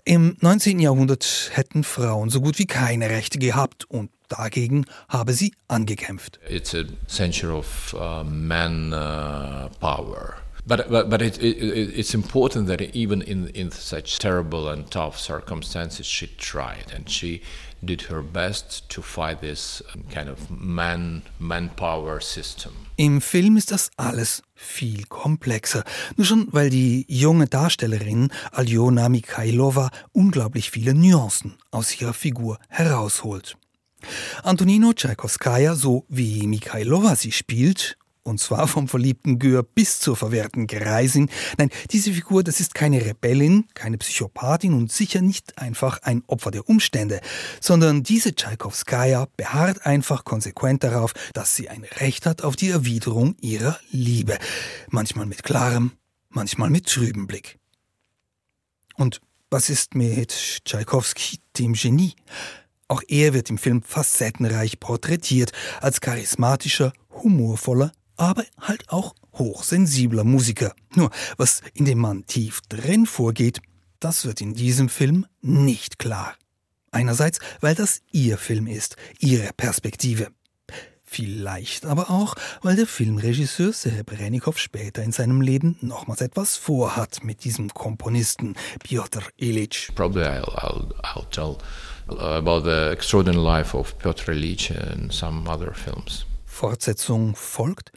Im 0.05 0.37
19. 0.41 0.79
Jahrhundert 0.79 1.49
hätten 1.53 1.83
Frauen 1.83 2.29
so 2.29 2.41
gut 2.41 2.59
wie 2.59 2.67
keine 2.67 3.09
Rechte 3.09 3.39
gehabt 3.39 3.85
und 3.85 4.11
dagegen 4.27 4.85
habe 5.09 5.33
sie 5.33 5.55
angekämpft. 5.67 6.39
It's 6.47 6.75
a 6.75 6.83
century 7.07 7.51
of 7.53 7.95
uh, 7.95 8.23
man 8.23 8.93
uh, 8.93 9.69
power. 9.79 10.35
But, 10.65 10.87
but, 10.89 11.09
but 11.09 11.21
it, 11.21 11.41
it, 11.41 11.97
it's 11.97 12.13
important 12.13 12.67
that 12.67 12.81
even 12.95 13.21
in, 13.21 13.47
in 13.47 13.71
such 13.71 14.19
terrible 14.19 14.69
and 14.69 14.89
tough 14.89 15.19
circumstances, 15.19 16.05
she 16.05 16.27
tried 16.37 16.93
and 16.95 17.09
she 17.09 17.41
did 17.85 18.09
her 18.09 18.21
best 18.21 18.89
to 18.89 19.01
fight 19.01 19.41
this 19.41 19.83
kind 20.09 20.29
of 20.29 20.37
man. 20.49 21.21
Im 22.95 23.21
Film 23.21 23.57
ist 23.57 23.71
das 23.71 23.91
alles 23.97 24.43
viel 24.55 25.03
komplexer. 25.05 25.83
Nur 26.15 26.25
schon, 26.25 26.47
weil 26.51 26.69
die 26.69 27.05
junge 27.07 27.47
Darstellerin 27.47 28.31
Aljona 28.51 29.09
Mikhailova 29.09 29.91
unglaublich 30.11 30.71
viele 30.71 30.93
Nuancen 30.93 31.55
aus 31.71 31.99
ihrer 31.99 32.13
Figur 32.13 32.59
herausholt. 32.69 33.57
Antonino 34.43 34.93
Tchaikovskaya, 34.93 35.75
so 35.75 36.05
wie 36.09 36.47
Mikhailova 36.47 37.15
sie 37.15 37.31
spielt, 37.31 37.97
und 38.23 38.39
zwar 38.39 38.67
vom 38.67 38.87
verliebten 38.87 39.37
Gür 39.37 39.63
bis 39.63 39.99
zur 39.99 40.15
verwehrten 40.15 40.67
Greisin. 40.67 41.29
Nein, 41.57 41.69
diese 41.91 42.13
Figur, 42.13 42.43
das 42.43 42.59
ist 42.59 42.73
keine 42.73 43.05
Rebellin, 43.05 43.65
keine 43.73 43.97
Psychopathin 43.97 44.73
und 44.73 44.91
sicher 44.91 45.21
nicht 45.21 45.57
einfach 45.57 45.99
ein 46.03 46.23
Opfer 46.27 46.51
der 46.51 46.67
Umstände, 46.69 47.21
sondern 47.59 48.03
diese 48.03 48.33
Tschaikowskaja 48.33 49.27
beharrt 49.37 49.85
einfach 49.85 50.23
konsequent 50.23 50.83
darauf, 50.83 51.13
dass 51.33 51.55
sie 51.55 51.69
ein 51.69 51.83
Recht 51.83 52.25
hat 52.25 52.43
auf 52.43 52.55
die 52.55 52.69
Erwiderung 52.69 53.35
ihrer 53.41 53.77
Liebe. 53.91 54.37
Manchmal 54.89 55.25
mit 55.25 55.43
klarem, 55.43 55.91
manchmal 56.29 56.69
mit 56.69 56.87
trübem 56.87 57.27
Blick. 57.27 57.59
Und 58.95 59.21
was 59.49 59.69
ist 59.69 59.95
mit 59.95 60.61
Tschaikowski, 60.65 61.39
dem 61.57 61.73
Genie? 61.73 62.15
Auch 62.87 63.01
er 63.07 63.33
wird 63.33 63.49
im 63.49 63.57
Film 63.57 63.81
facettenreich 63.81 64.79
porträtiert, 64.79 65.51
als 65.81 66.01
charismatischer, 66.01 66.93
humorvoller, 67.11 67.91
aber 68.23 68.45
halt 68.59 68.89
auch 68.89 69.15
hochsensibler 69.33 70.23
Musiker. 70.23 70.73
Nur, 70.95 71.09
was 71.37 71.61
in 71.73 71.85
dem 71.85 71.99
Mann 71.99 72.25
tief 72.25 72.61
drin 72.69 73.05
vorgeht, 73.05 73.61
das 73.99 74.25
wird 74.25 74.41
in 74.41 74.53
diesem 74.53 74.89
Film 74.89 75.25
nicht 75.41 75.99
klar. 75.99 76.35
Einerseits, 76.91 77.39
weil 77.61 77.75
das 77.75 78.01
ihr 78.11 78.37
Film 78.37 78.67
ist, 78.67 78.95
ihre 79.19 79.51
Perspektive. 79.53 80.27
Vielleicht 81.03 81.85
aber 81.85 82.09
auch, 82.09 82.35
weil 82.61 82.75
der 82.75 82.87
Filmregisseur 82.87 83.71
Serebrennikov 83.71 84.57
später 84.57 85.03
in 85.03 85.11
seinem 85.11 85.41
Leben 85.41 85.77
nochmals 85.81 86.21
etwas 86.21 86.55
vorhat 86.55 87.23
mit 87.23 87.43
diesem 87.43 87.71
Komponisten 87.71 88.55
Piotr 88.83 89.21
Ilyich. 89.37 89.91
Probably 89.95 90.23
I'll, 90.23 90.55
I'll, 90.55 90.93
I'll 91.03 91.29
tell 91.29 91.57
about 92.07 92.61
the 92.63 92.91
extraordinary 92.91 93.43
life 93.43 93.77
of 93.77 93.97
Piotr 93.99 94.31
Ilyich 94.31 94.71
in 94.71 95.11
some 95.11 95.47
other 95.47 95.73
films. 95.73 96.25
Fortsetzung 96.45 97.35
folgt? 97.35 97.91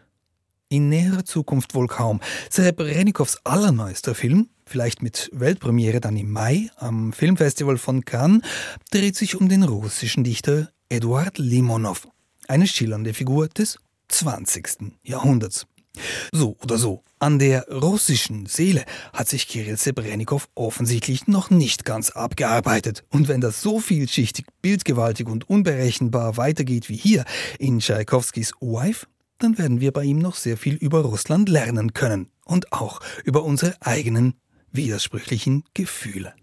In 0.68 0.88
näherer 0.88 1.24
Zukunft 1.24 1.74
wohl 1.74 1.86
kaum. 1.86 2.20
Serebrennikows 2.50 3.38
allerneuester 3.44 4.16
Film, 4.16 4.48
vielleicht 4.64 5.00
mit 5.00 5.30
Weltpremiere 5.32 6.00
dann 6.00 6.16
im 6.16 6.32
Mai 6.32 6.70
am 6.76 7.12
Filmfestival 7.12 7.78
von 7.78 8.04
Cannes, 8.04 8.42
dreht 8.90 9.14
sich 9.14 9.36
um 9.36 9.48
den 9.48 9.62
russischen 9.62 10.24
Dichter 10.24 10.70
Eduard 10.88 11.38
Limonov 11.38 12.08
eine 12.48 12.66
schillernde 12.66 13.14
Figur 13.14 13.48
des 13.48 13.78
20. 14.08 14.92
Jahrhunderts. 15.02 15.66
So 16.32 16.56
oder 16.62 16.76
so, 16.76 17.02
an 17.18 17.38
der 17.38 17.68
russischen 17.68 18.46
Seele 18.46 18.84
hat 19.12 19.28
sich 19.28 19.48
Kirill 19.48 19.78
Sebrennikov 19.78 20.48
offensichtlich 20.54 21.26
noch 21.26 21.48
nicht 21.48 21.84
ganz 21.84 22.10
abgearbeitet. 22.10 23.04
Und 23.08 23.28
wenn 23.28 23.40
das 23.40 23.62
so 23.62 23.80
vielschichtig, 23.80 24.46
bildgewaltig 24.60 25.26
und 25.26 25.48
unberechenbar 25.48 26.36
weitergeht 26.36 26.88
wie 26.88 26.96
hier 26.96 27.24
in 27.58 27.78
Tschaikowskis 27.78 28.52
Wife, 28.60 29.06
dann 29.38 29.58
werden 29.58 29.80
wir 29.80 29.92
bei 29.92 30.04
ihm 30.04 30.18
noch 30.18 30.34
sehr 30.34 30.56
viel 30.56 30.74
über 30.74 31.00
Russland 31.00 31.48
lernen 31.48 31.92
können 31.92 32.30
und 32.44 32.72
auch 32.72 33.00
über 33.24 33.44
unsere 33.44 33.74
eigenen 33.80 34.34
widersprüchlichen 34.72 35.64
Gefühle. 35.74 36.34